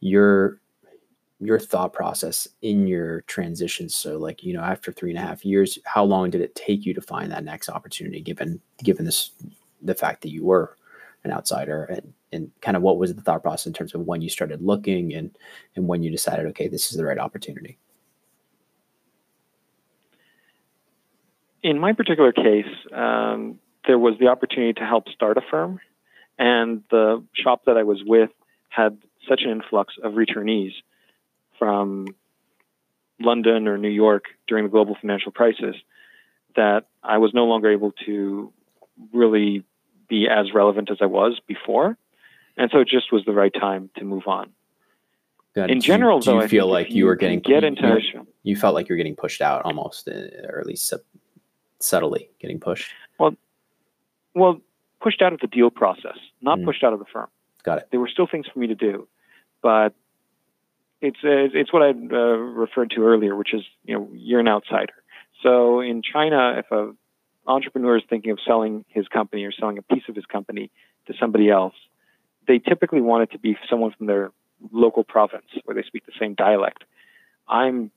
your 0.00 0.60
your 1.42 1.58
thought 1.58 1.92
process 1.94 2.46
in 2.60 2.86
your 2.86 3.22
transitions. 3.22 3.94
So, 3.96 4.18
like 4.18 4.42
you 4.44 4.52
know, 4.52 4.60
after 4.62 4.92
three 4.92 5.10
and 5.10 5.18
a 5.18 5.22
half 5.22 5.44
years, 5.44 5.78
how 5.84 6.04
long 6.04 6.30
did 6.30 6.42
it 6.42 6.54
take 6.54 6.84
you 6.84 6.92
to 6.94 7.00
find 7.00 7.32
that 7.32 7.44
next 7.44 7.68
opportunity? 7.70 8.20
Given 8.20 8.60
given 8.82 9.04
this 9.06 9.30
the 9.82 9.94
fact 9.94 10.20
that 10.22 10.30
you 10.30 10.44
were 10.44 10.76
an 11.24 11.32
outsider 11.32 11.84
and 11.84 12.12
and 12.32 12.50
kind 12.60 12.76
of 12.76 12.82
what 12.82 12.98
was 12.98 13.14
the 13.14 13.20
thought 13.22 13.42
process 13.42 13.66
in 13.66 13.72
terms 13.72 13.94
of 13.94 14.02
when 14.02 14.20
you 14.22 14.28
started 14.28 14.62
looking 14.62 15.14
and 15.14 15.36
and 15.76 15.86
when 15.88 16.02
you 16.02 16.10
decided 16.10 16.46
okay 16.46 16.68
this 16.68 16.90
is 16.90 16.96
the 16.96 17.04
right 17.04 17.18
opportunity 17.18 17.76
in 21.62 21.78
my 21.78 21.92
particular 21.92 22.32
case, 22.32 22.66
um, 22.92 23.58
there 23.86 23.98
was 23.98 24.14
the 24.18 24.28
opportunity 24.28 24.72
to 24.74 24.86
help 24.86 25.08
start 25.08 25.36
a 25.36 25.42
firm, 25.50 25.80
and 26.38 26.82
the 26.90 27.22
shop 27.34 27.64
that 27.66 27.76
I 27.76 27.82
was 27.82 28.02
with 28.04 28.30
had 28.68 28.98
such 29.28 29.42
an 29.44 29.50
influx 29.50 29.94
of 30.02 30.14
returnees 30.14 30.72
from 31.58 32.06
London 33.20 33.68
or 33.68 33.76
New 33.76 33.88
York 33.90 34.24
during 34.48 34.64
the 34.64 34.70
global 34.70 34.96
financial 35.00 35.32
crisis 35.32 35.76
that 36.56 36.86
I 37.02 37.18
was 37.18 37.32
no 37.34 37.44
longer 37.44 37.70
able 37.70 37.92
to 38.06 38.52
really 39.12 39.64
be 40.08 40.26
as 40.28 40.52
relevant 40.54 40.90
as 40.90 40.98
I 41.00 41.06
was 41.06 41.38
before. 41.46 41.96
And 42.56 42.70
so 42.72 42.80
it 42.80 42.88
just 42.88 43.12
was 43.12 43.24
the 43.24 43.32
right 43.32 43.52
time 43.52 43.90
to 43.98 44.04
move 44.04 44.26
on. 44.26 44.50
In 45.56 45.66
Do 45.66 45.74
you- 45.74 45.80
general, 45.80 46.20
do 46.20 46.30
you 46.30 46.38
though, 46.38 46.44
I 46.44 46.48
feel 46.48 46.66
like 46.66 46.90
you 46.90 47.06
were 47.06 47.16
getting 47.16 47.40
get 47.40 47.62
you- 47.62 47.68
into 47.68 48.00
you, 48.14 48.26
you 48.42 48.56
felt 48.56 48.74
like 48.74 48.88
you 48.88 48.94
were 48.94 48.98
getting 48.98 49.16
pushed 49.16 49.40
out 49.40 49.62
almost 49.64 50.08
uh, 50.08 50.12
or 50.48 50.60
at 50.60 50.66
least 50.66 50.92
subtly 51.80 52.30
getting 52.40 52.60
pushed 52.60 52.92
well 53.18 53.34
well, 54.34 54.60
pushed 55.00 55.22
out 55.22 55.32
of 55.32 55.40
the 55.40 55.48
deal 55.48 55.70
process, 55.70 56.16
not 56.40 56.58
Mm. 56.58 56.64
pushed 56.66 56.84
out 56.84 56.92
of 56.92 56.98
the 57.00 57.04
firm. 57.06 57.28
got 57.64 57.78
it 57.78 57.88
there 57.90 57.98
were 58.00 58.08
still 58.08 58.26
things 58.26 58.46
for 58.46 58.58
me 58.58 58.66
to 58.68 58.74
do, 58.74 59.08
but 59.62 59.92
it's 61.00 61.18
uh, 61.24 61.48
it's 61.60 61.72
what 61.72 61.82
I 61.82 61.90
uh, 61.90 62.36
referred 62.64 62.90
to 62.92 63.02
earlier, 63.04 63.34
which 63.34 63.52
is 63.54 63.62
you 63.84 63.94
know 63.94 64.08
you're 64.12 64.40
an 64.40 64.48
outsider. 64.48 64.92
So 65.42 65.80
in 65.80 66.02
China, 66.02 66.54
if 66.58 66.70
a 66.70 66.92
entrepreneur 67.46 67.96
is 67.96 68.02
thinking 68.08 68.30
of 68.30 68.38
selling 68.46 68.84
his 68.88 69.08
company 69.08 69.44
or 69.44 69.52
selling 69.52 69.78
a 69.78 69.82
piece 69.82 70.04
of 70.08 70.14
his 70.14 70.26
company 70.26 70.70
to 71.06 71.14
somebody 71.18 71.48
else, 71.48 71.74
they 72.46 72.58
typically 72.58 73.00
want 73.00 73.22
it 73.24 73.32
to 73.32 73.38
be 73.38 73.56
someone 73.68 73.92
from 73.96 74.06
their 74.06 74.30
local 74.72 75.02
province 75.04 75.46
where 75.64 75.74
they 75.74 75.82
speak 75.82 76.04
the 76.06 76.12
same 76.20 76.34
dialect. 76.34 76.84
I'm 77.48 77.90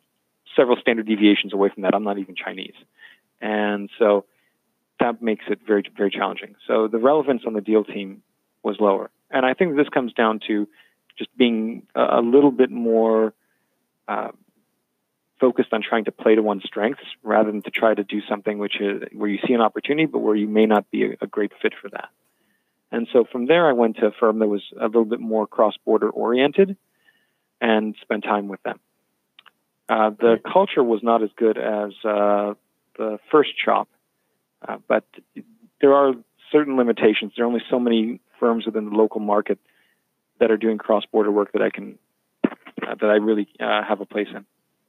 several 0.56 0.78
standard 0.78 1.06
deviations 1.08 1.52
away 1.54 1.69
from 1.74 1.84
that. 1.84 1.93
I'm 1.93 2.04
not 2.04 2.17
even 2.17 2.36
Chinese, 2.36 2.74
and 3.43 3.89
so 3.99 4.25
that 4.99 5.21
makes 5.21 5.45
it 5.49 5.60
very 5.67 5.84
very 5.95 6.10
challenging. 6.10 6.56
So 6.67 6.88
the 6.88 6.97
relevance 6.97 7.43
on 7.45 7.53
the 7.53 7.62
deal 7.62 7.84
team 7.84 8.23
was 8.63 8.77
lower. 8.79 9.12
And 9.29 9.45
I 9.45 9.53
think 9.53 9.75
this 9.75 9.89
comes 9.89 10.13
down 10.13 10.39
to 10.47 10.67
just 11.17 11.36
being 11.38 11.86
a, 11.93 12.21
little 12.21 12.51
bit 12.51 12.71
more 12.71 13.34
uh, 14.08 14.29
focused 15.39 15.73
on 15.73 15.82
trying 15.88 16.06
to 16.06 16.12
play 16.12 16.36
to 16.36 16.41
one's 16.41 16.63
strengths 16.65 17.03
rather 17.21 17.51
than 17.51 17.62
to 17.63 17.69
try 17.69 17.93
to 17.93 18.03
do 18.03 18.21
something 18.27 18.58
which 18.58 18.79
is 18.79 19.03
where 19.12 19.29
you 19.29 19.39
see 19.45 19.53
an 19.53 19.62
opportunity 19.62 20.06
but 20.06 20.19
where 20.19 20.36
you 20.36 20.47
may 20.47 20.65
not 20.65 20.89
be 20.89 21.03
a, 21.03 21.17
a 21.21 21.27
great 21.27 21.51
fit 21.62 21.73
for 21.79 21.89
that. 21.89 22.10
And 22.91 23.08
so 23.12 23.25
from 23.32 23.47
there, 23.47 23.67
I 23.67 23.73
went 23.73 23.97
to 23.97 24.08
a 24.08 24.12
firm 24.12 24.39
that 24.39 24.47
was 24.47 24.62
a 24.79 24.86
little 24.86 25.06
bit 25.06 25.19
more 25.19 25.47
cross-border 25.47 26.10
oriented 26.10 26.77
and 27.60 27.95
spent 28.01 28.23
time 28.23 28.47
with 28.47 28.62
them. 28.63 28.79
Uh, 29.89 30.12
the 30.12 30.39
culture 30.51 30.84
was 30.84 31.01
not 31.03 31.23
as 31.23 31.29
good 31.36 31.58
as 31.58 31.91
uh, 32.06 32.53
the 32.97 33.19
first 33.32 33.51
shop, 33.63 33.89
uh, 34.67 34.77
but 34.88 35.06
there 35.82 35.93
are 35.93 36.13
certain 36.51 36.77
limitations. 36.77 37.34
There 37.36 37.45
are 37.45 37.47
only 37.47 37.63
so 37.69 37.79
many 37.79 38.19
firms 38.39 38.65
within 38.65 38.89
the 38.89 38.95
local 38.95 39.19
market 39.19 39.60
that 40.39 40.51
are 40.51 40.58
doing 40.58 40.77
cross-border 40.77 41.32
work 41.32 41.51
that 41.53 41.62
I 41.62 41.69
can 41.69 41.97
uh, 42.45 42.95
that 42.99 43.10
I 43.10 43.15
really 43.15 43.47
uh, 43.60 43.84
have 43.84 44.01
a 44.01 44.06
place 44.06 44.27
in. 44.36 44.45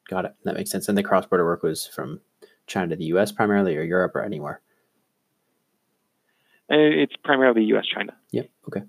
got 0.09 0.25
it 0.25 0.35
that 0.45 0.55
makes 0.55 0.71
sense 0.71 0.89
and 0.89 0.99
the 0.99 1.03
cross-border 1.03 1.45
work 1.45 1.63
was 1.63 1.87
from 1.87 2.21
china 2.67 2.89
to 2.89 2.97
the 2.97 3.07
us 3.07 3.33
primarily 3.33 3.77
or 3.77 3.83
europe 3.83 4.15
or 4.15 4.23
anywhere 4.23 4.61
And 6.69 6.81
it's 6.81 7.15
primarily 7.23 7.65
U.S. 7.65 7.85
China. 7.87 8.15
Yep. 8.33 8.51
Okay. 8.69 8.83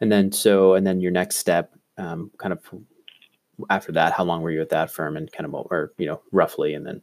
And 0.00 0.12
then 0.12 0.32
so 0.32 0.74
and 0.74 0.86
then 0.86 1.00
your 1.00 1.10
next 1.10 1.36
step, 1.36 1.74
um, 1.98 2.30
kind 2.38 2.52
of 2.52 2.60
after 3.70 3.92
that, 3.92 4.12
how 4.12 4.24
long 4.24 4.42
were 4.42 4.50
you 4.50 4.60
at 4.60 4.68
that 4.70 4.90
firm 4.90 5.16
and 5.16 5.30
kind 5.32 5.46
of 5.46 5.54
or 5.54 5.92
you 5.98 6.06
know 6.06 6.20
roughly, 6.32 6.74
and 6.74 6.86
then 6.86 7.02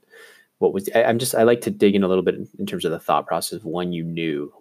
what 0.63 0.73
was 0.73 0.89
I, 0.95 1.01
am 1.01 1.19
just 1.19 1.35
I 1.35 1.43
like 1.43 1.59
to 1.61 1.69
dig 1.69 1.93
in 1.93 2.03
a 2.03 2.07
little 2.07 2.23
bit 2.23 2.35
in, 2.35 2.47
in 2.57 2.65
terms 2.65 2.85
of 2.85 2.91
the 2.91 2.99
thought 2.99 3.27
process 3.27 3.57
of 3.57 3.65
when 3.65 3.91
you 3.91 4.01
knew, 4.01 4.51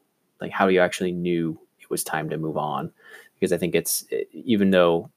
like 0.40 0.50
how 0.50 0.66
you 0.66 0.80
actually 0.80 1.12
knew 1.12 1.56
it 1.80 1.88
was 1.88 2.02
time 2.02 2.28
to 2.30 2.36
move 2.36 2.56
on, 2.56 2.90
because 3.34 3.52
I 3.52 3.56
think 3.56 3.76
it's 3.76 4.04
even 4.32 4.70
though 4.70 5.08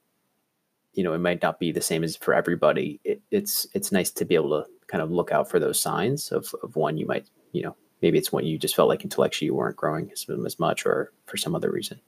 you 0.94 1.04
know 1.04 1.14
it 1.14 1.18
might 1.18 1.42
not 1.42 1.60
be 1.60 1.72
the 1.72 1.82
same 1.82 2.04
as 2.04 2.16
for 2.16 2.36
everybody, 2.36 3.00
it, 3.04 3.20
it's 3.32 3.66
it's 3.74 3.92
nice 3.92 4.12
to 4.12 4.26
be 4.26 4.36
able 4.36 4.62
to 4.62 4.70
kind 4.86 5.02
of 5.02 5.10
look 5.10 5.32
out 5.32 5.50
for 5.50 5.60
those 5.60 5.80
signs 5.80 6.32
of 6.32 6.54
of 6.62 6.76
when 6.76 6.98
you 6.98 7.08
might 7.08 7.28
you 7.52 7.64
know 7.64 7.76
maybe 8.04 8.20
it's 8.20 8.32
when 8.32 8.46
you 8.46 8.60
just 8.60 8.76
felt 8.76 8.88
like 8.88 9.04
intellectually 9.04 9.48
you 9.48 9.56
weren't 9.56 9.76
growing 9.76 10.12
as, 10.12 10.28
as 10.46 10.60
much 10.60 10.86
or 10.86 11.12
for 11.26 11.36
some 11.36 11.56
other 11.56 11.72
reason. 11.72 12.00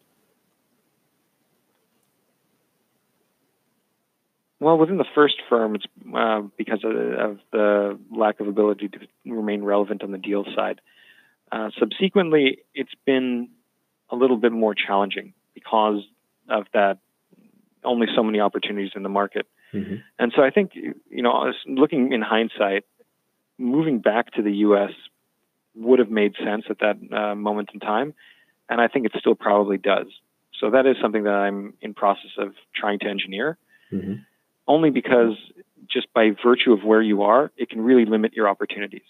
Well, 4.60 4.78
within 4.78 4.98
the 4.98 5.06
first 5.14 5.36
firm, 5.50 5.76
it's 5.76 5.86
uh, 6.16 6.42
because 6.58 6.80
of, 6.84 6.92
of, 6.92 7.40
the 7.52 8.00
lack 8.12 8.40
of 8.40 8.48
ability 8.48 8.90
to 8.90 9.00
remain 9.26 9.64
relevant 9.64 10.04
on 10.04 10.12
the 10.12 10.18
deal 10.18 10.46
side. 10.56 10.82
Uh, 11.52 11.70
subsequently, 11.80 12.60
it's 12.74 12.94
been 13.06 13.50
a 14.10 14.16
little 14.16 14.38
bit 14.38 14.52
more 14.52 14.74
challenging 14.74 15.34
because 15.54 16.02
of 16.50 16.66
that. 16.74 16.98
Only 17.84 18.08
so 18.16 18.24
many 18.24 18.40
opportunities 18.40 18.92
in 18.96 19.04
the 19.04 19.10
market, 19.10 19.46
mm-hmm. 19.72 19.98
and 20.20 20.34
so 20.36 20.42
I 20.44 20.50
think 20.50 20.72
you 20.76 21.22
know, 21.22 21.54
looking 21.66 22.12
in 22.12 22.22
hindsight, 22.22 22.84
moving 23.58 24.00
back 24.00 24.34
to 24.34 24.42
the 24.42 24.52
U.S. 24.52 24.90
would 25.76 26.00
have 26.00 26.10
made 26.10 26.34
sense 26.44 26.66
at 26.70 26.80
that 26.80 26.98
uh, 27.16 27.36
moment 27.36 27.70
in 27.74 27.80
time, 27.80 28.14
and 28.68 28.82
I 28.82 28.90
think 28.90 29.06
it 29.06 29.14
still 29.18 29.36
probably 29.36 29.78
does. 29.78 30.08
So 30.60 30.72
that 30.72 30.86
is 30.86 30.98
something 31.02 31.24
that 31.24 31.34
I'm 31.34 31.76
in 31.80 31.94
process 31.94 32.32
of 32.38 32.56
trying 32.76 33.00
to 33.00 33.08
engineer. 33.08 33.58
Mm-hmm 33.94 34.16
only 34.68 34.90
because 34.90 35.34
just 35.90 36.12
by 36.14 36.32
virtue 36.44 36.74
of 36.74 36.84
where 36.84 37.02
you 37.02 37.24
are, 37.24 37.52
it 37.58 37.70
can 37.70 37.82
really 37.82 38.06
limit 38.06 38.34
your 38.34 38.50
opportunities. 38.50 39.04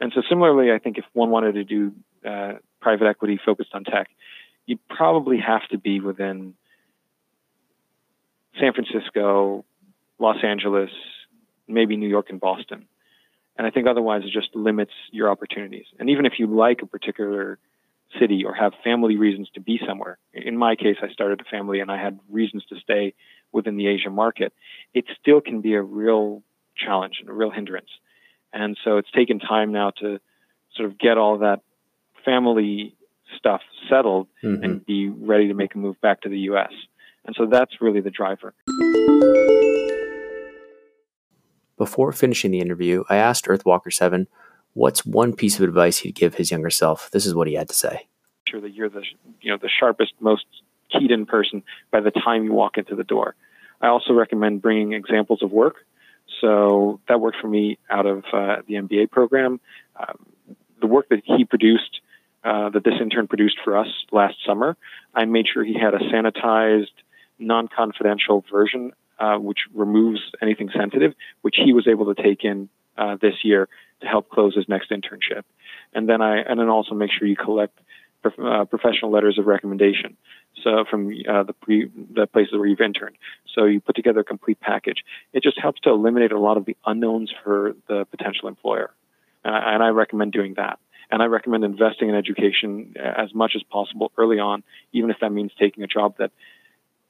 And 0.00 0.12
so, 0.14 0.22
similarly, 0.28 0.72
I 0.72 0.78
think 0.78 0.98
if 0.98 1.04
one 1.12 1.30
wanted 1.30 1.52
to 1.54 1.64
do 1.64 1.92
uh, 2.28 2.54
private 2.80 3.06
equity 3.06 3.38
focused 3.44 3.70
on 3.74 3.84
tech, 3.84 4.08
you'd 4.66 4.86
probably 4.88 5.38
have 5.38 5.66
to 5.70 5.78
be 5.78 6.00
within 6.00 6.54
San 8.60 8.72
Francisco, 8.72 9.64
Los 10.18 10.36
Angeles, 10.42 10.90
maybe 11.68 11.96
New 11.96 12.08
York 12.08 12.26
and 12.30 12.40
Boston. 12.40 12.86
And 13.56 13.66
I 13.66 13.70
think 13.70 13.86
otherwise 13.86 14.22
it 14.24 14.32
just 14.32 14.54
limits 14.54 14.92
your 15.12 15.30
opportunities. 15.30 15.86
And 15.98 16.10
even 16.10 16.26
if 16.26 16.34
you 16.38 16.46
like 16.46 16.82
a 16.82 16.86
particular 16.86 17.58
city 18.18 18.44
or 18.44 18.54
have 18.54 18.72
family 18.82 19.16
reasons 19.16 19.48
to 19.54 19.60
be 19.60 19.80
somewhere, 19.86 20.18
in 20.32 20.56
my 20.56 20.76
case, 20.76 20.96
I 21.02 21.12
started 21.12 21.40
a 21.40 21.44
family 21.44 21.80
and 21.80 21.90
I 21.90 22.02
had 22.02 22.18
reasons 22.28 22.64
to 22.66 22.76
stay 22.80 23.14
within 23.54 23.76
the 23.76 23.86
Asian 23.86 24.12
market, 24.12 24.52
it 24.92 25.04
still 25.20 25.40
can 25.40 25.60
be 25.60 25.74
a 25.74 25.82
real 25.82 26.42
challenge 26.76 27.14
and 27.20 27.28
a 27.30 27.32
real 27.32 27.50
hindrance. 27.50 27.88
And 28.52 28.76
so 28.84 28.98
it's 28.98 29.10
taken 29.10 29.38
time 29.38 29.72
now 29.72 29.90
to 30.00 30.20
sort 30.76 30.90
of 30.90 30.98
get 30.98 31.16
all 31.16 31.38
that 31.38 31.60
family 32.24 32.94
stuff 33.36 33.62
settled 33.88 34.28
mm-hmm. 34.42 34.62
and 34.62 34.86
be 34.86 35.08
ready 35.08 35.48
to 35.48 35.54
make 35.54 35.74
a 35.74 35.78
move 35.78 36.00
back 36.00 36.22
to 36.22 36.28
the 36.28 36.38
US. 36.50 36.72
And 37.24 37.34
so 37.38 37.46
that's 37.46 37.80
really 37.80 38.00
the 38.00 38.10
driver. 38.10 38.54
Before 41.76 42.12
finishing 42.12 42.50
the 42.50 42.60
interview, 42.60 43.04
I 43.08 43.16
asked 43.16 43.46
Earthwalker 43.46 43.92
7 43.92 44.28
what's 44.74 45.06
one 45.06 45.34
piece 45.34 45.58
of 45.58 45.64
advice 45.64 45.98
he'd 45.98 46.14
give 46.14 46.34
his 46.34 46.50
younger 46.50 46.70
self. 46.70 47.10
This 47.10 47.26
is 47.26 47.34
what 47.34 47.48
he 47.48 47.54
had 47.54 47.68
to 47.68 47.74
say. 47.74 48.08
Sure 48.48 48.60
that 48.60 48.74
you're 48.74 48.90
the 48.90 49.02
you 49.40 49.50
know 49.50 49.56
the 49.60 49.70
sharpest, 49.80 50.12
most 50.20 50.44
keyed 50.98 51.10
in 51.10 51.26
person 51.26 51.62
by 51.90 52.00
the 52.00 52.10
time 52.10 52.44
you 52.44 52.52
walk 52.52 52.78
into 52.78 52.94
the 52.94 53.04
door. 53.04 53.34
I 53.80 53.88
also 53.88 54.12
recommend 54.12 54.62
bringing 54.62 54.92
examples 54.92 55.42
of 55.42 55.50
work. 55.52 55.76
So 56.40 57.00
that 57.08 57.20
worked 57.20 57.38
for 57.40 57.48
me 57.48 57.78
out 57.90 58.06
of 58.06 58.24
uh, 58.32 58.56
the 58.66 58.74
MBA 58.74 59.10
program. 59.10 59.60
Um, 59.96 60.26
the 60.80 60.86
work 60.86 61.08
that 61.10 61.22
he 61.24 61.44
produced, 61.44 62.00
uh, 62.44 62.70
that 62.70 62.84
this 62.84 62.94
intern 63.00 63.26
produced 63.26 63.56
for 63.64 63.76
us 63.76 63.88
last 64.10 64.36
summer, 64.46 64.76
I 65.14 65.24
made 65.24 65.46
sure 65.52 65.64
he 65.64 65.78
had 65.78 65.94
a 65.94 65.98
sanitized, 65.98 66.92
non 67.38 67.68
confidential 67.68 68.44
version, 68.50 68.92
uh, 69.18 69.36
which 69.36 69.60
removes 69.72 70.20
anything 70.42 70.70
sensitive, 70.76 71.14
which 71.42 71.56
he 71.62 71.72
was 71.72 71.86
able 71.88 72.12
to 72.14 72.22
take 72.22 72.44
in 72.44 72.68
uh, 72.96 73.16
this 73.20 73.34
year 73.44 73.68
to 74.00 74.06
help 74.06 74.28
close 74.28 74.54
his 74.54 74.68
next 74.68 74.90
internship. 74.90 75.42
And 75.92 76.08
then 76.08 76.20
I, 76.20 76.38
and 76.38 76.58
then 76.58 76.68
also 76.68 76.94
make 76.94 77.10
sure 77.12 77.26
you 77.26 77.36
collect 77.36 77.78
uh, 78.26 78.64
professional 78.64 79.10
letters 79.10 79.38
of 79.38 79.46
recommendation. 79.46 80.16
So 80.62 80.84
from 80.88 81.12
uh, 81.28 81.42
the 81.44 81.52
pre, 81.52 81.90
the 82.14 82.26
places 82.26 82.54
where 82.54 82.66
you've 82.66 82.80
interned. 82.80 83.16
So 83.54 83.64
you 83.64 83.80
put 83.80 83.96
together 83.96 84.20
a 84.20 84.24
complete 84.24 84.60
package. 84.60 85.04
It 85.32 85.42
just 85.42 85.60
helps 85.60 85.80
to 85.82 85.90
eliminate 85.90 86.32
a 86.32 86.38
lot 86.38 86.56
of 86.56 86.64
the 86.64 86.76
unknowns 86.86 87.32
for 87.42 87.74
the 87.88 88.04
potential 88.10 88.48
employer, 88.48 88.92
and 89.44 89.54
I, 89.54 89.74
and 89.74 89.82
I 89.82 89.88
recommend 89.88 90.32
doing 90.32 90.54
that. 90.56 90.78
And 91.10 91.22
I 91.22 91.26
recommend 91.26 91.64
investing 91.64 92.08
in 92.08 92.14
education 92.14 92.94
as 92.96 93.34
much 93.34 93.52
as 93.54 93.62
possible 93.62 94.10
early 94.16 94.38
on, 94.38 94.64
even 94.92 95.10
if 95.10 95.18
that 95.20 95.30
means 95.30 95.52
taking 95.58 95.84
a 95.84 95.86
job 95.86 96.16
that 96.18 96.30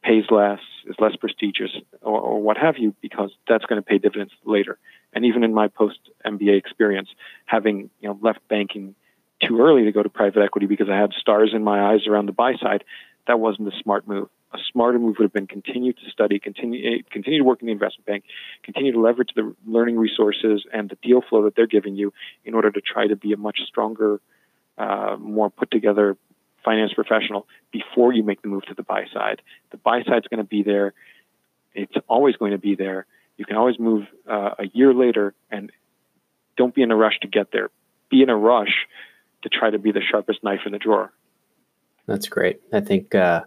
pays 0.03 0.24
less, 0.31 0.61
is 0.87 0.96
less 0.98 1.16
prestigious, 1.16 1.70
or, 2.03 2.20
or 2.20 2.42
what 2.42 2.59
have 2.59 2.77
you, 2.77 2.94
because 3.00 3.31
that's 3.48 3.64
going 3.64 3.81
to 3.81 3.87
pay 3.87 3.98
dividends 3.98 4.33
later. 4.44 4.79
And 5.14 5.24
even 5.24 5.44
in 5.44 5.55
my 5.55 5.68
post 5.68 5.98
MBA 6.27 6.59
experience, 6.59 7.09
having 7.46 7.90
you 8.00 8.09
know 8.09 8.18
left 8.20 8.46
banking 8.48 8.94
too 9.42 9.61
early 9.61 9.85
to 9.85 9.92
go 9.92 10.03
to 10.03 10.09
private 10.09 10.42
equity 10.42 10.66
because 10.66 10.88
I 10.88 10.97
had 10.97 11.12
stars 11.12 11.53
in 11.55 11.62
my 11.62 11.92
eyes 11.92 12.07
around 12.07 12.27
the 12.27 12.33
buy 12.33 12.55
side, 12.55 12.85
that 13.27 13.40
wasn't 13.40 13.68
a 13.68 13.83
smart 13.83 14.07
move. 14.07 14.29
A 14.53 14.59
smarter 14.70 14.99
move 14.99 15.16
would 15.18 15.25
have 15.25 15.33
been 15.33 15.49
continue 15.49 15.92
to 15.92 16.11
study, 16.12 16.38
continue 16.38 17.03
continue 17.11 17.40
to 17.40 17.44
work 17.44 17.61
in 17.61 17.66
the 17.66 17.73
investment 17.73 18.07
bank, 18.07 18.25
continue 18.62 18.92
to 18.92 19.01
leverage 19.01 19.31
the 19.35 19.55
learning 19.66 19.99
resources 19.99 20.64
and 20.73 20.88
the 20.88 20.97
deal 21.03 21.23
flow 21.29 21.42
that 21.44 21.57
they're 21.57 21.66
giving 21.66 21.97
you 21.97 22.12
in 22.44 22.55
order 22.55 22.70
to 22.70 22.81
try 22.81 23.07
to 23.07 23.16
be 23.16 23.33
a 23.33 23.37
much 23.37 23.59
stronger, 23.66 24.20
uh, 24.79 25.16
more 25.18 25.51
put 25.51 25.73
together 25.73 26.16
finance 26.64 26.92
professional 26.94 27.47
before 27.73 28.12
you 28.12 28.23
make 28.23 28.42
the 28.42 28.49
move 28.49 28.62
to 28.66 28.75
the 28.75 28.83
buy 28.83 29.05
side. 29.12 29.42
The 29.73 29.77
buy 29.77 30.03
side's 30.05 30.29
going 30.29 30.38
to 30.38 30.44
be 30.44 30.62
there. 30.62 30.94
It's 31.75 31.94
always 32.09 32.37
going 32.37 32.53
to 32.53 32.59
be 32.59 32.77
there. 32.77 33.07
You 33.37 33.44
can 33.44 33.57
always 33.57 33.79
move 33.81 34.07
uh, 34.31 34.55
a 34.61 34.66
year 34.73 34.94
later, 34.94 35.35
and 35.51 35.73
don't 36.57 36.73
be 36.73 36.83
in 36.83 36.92
a 36.92 36.97
rush 36.97 37.18
to 37.23 37.29
get 37.29 37.51
there. 37.53 37.70
Be 38.09 38.23
in 38.23 38.31
a 38.31 38.37
rush 38.37 38.87
to 39.45 39.49
try 39.49 39.71
to 39.71 39.79
be 39.79 39.93
the 39.93 40.03
sharpest 40.03 40.43
knife 40.43 40.61
in 40.67 40.73
the 40.73 40.79
drawer. 40.79 41.13
That's 42.07 42.29
great. 42.29 42.61
I 42.73 42.81
think 42.81 43.15
uh, 43.15 43.45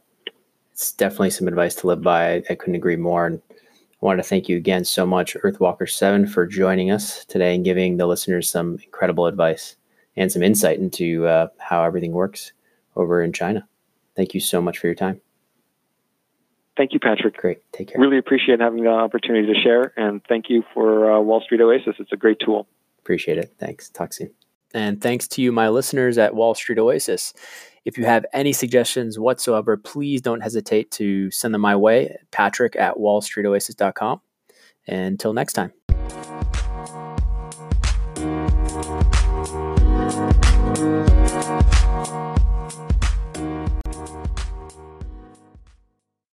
it's 0.72 0.92
definitely 0.94 1.32
some 1.32 1.48
advice 1.48 1.76
to 1.76 1.88
live 1.88 2.02
by. 2.02 2.34
I, 2.34 2.44
I 2.50 2.56
couldn't 2.56 2.76
agree 2.76 2.96
more. 2.96 3.26
And 3.28 3.42
I 3.52 4.06
want 4.06 4.20
to 4.20 4.24
thank 4.24 4.48
you 4.48 4.58
again 4.58 4.86
so 4.86 5.06
much, 5.06 5.36
Earthwalker7, 5.36 6.30
for 6.30 6.48
joining 6.48 6.92
us 6.92 7.26
today 7.26 7.56
and 7.56 7.66
giving 7.66 7.98
the 7.98 8.08
listeners 8.08 8.50
some 8.50 8.80
incredible 8.84 9.26
advice 9.26 9.76
and 10.16 10.32
some 10.32 10.44
insight 10.44 10.80
into 10.80 11.28
uh, 11.28 11.48
how 11.58 11.84
everything 11.84 12.12
works 12.12 12.54
over 12.96 13.22
in 13.22 13.34
China. 13.34 13.68
Thank 14.16 14.34
you 14.34 14.40
so 14.40 14.62
much 14.62 14.80
for 14.80 14.88
your 14.88 14.96
time. 14.96 15.22
Thank 16.76 16.94
you, 16.94 17.00
Patrick. 17.00 17.38
Great. 17.38 17.60
Take 17.72 17.90
care. 17.90 18.00
Really 18.00 18.20
appreciate 18.20 18.60
having 18.60 18.84
the 18.84 18.90
opportunity 18.90 19.52
to 19.52 19.60
share. 19.60 19.94
And 19.98 20.22
thank 20.30 20.46
you 20.50 20.64
for 20.74 21.12
uh, 21.12 21.20
Wall 21.20 21.42
Street 21.42 21.62
Oasis. 21.62 21.96
It's 21.98 22.12
a 22.12 22.18
great 22.18 22.38
tool. 22.40 22.68
Appreciate 23.00 23.40
it. 23.40 23.54
Thanks. 23.58 23.90
Talk 23.90 24.14
soon. 24.14 24.30
And 24.74 25.02
thanks 25.02 25.28
to 25.30 25.42
you, 25.42 25.52
my 25.52 25.70
listeners 25.70 26.18
at 26.18 26.36
Wall 26.36 26.54
Street 26.54 26.80
Oasis. 26.80 27.34
If 27.86 27.98
you 27.98 28.06
have 28.06 28.26
any 28.34 28.52
suggestions 28.52 29.18
whatsoever, 29.18 29.78
please 29.78 30.22
don't 30.22 30.42
hesitate 30.42 30.92
to 30.92 31.32
send 31.32 31.54
them 31.54 31.62
my 31.62 31.76
way, 31.76 32.18
patrick 32.32 32.76
at 32.76 32.96
wallstreetoasis.com. 32.96 34.22
Until 34.88 35.34
next 35.34 35.54
time. 35.54 35.72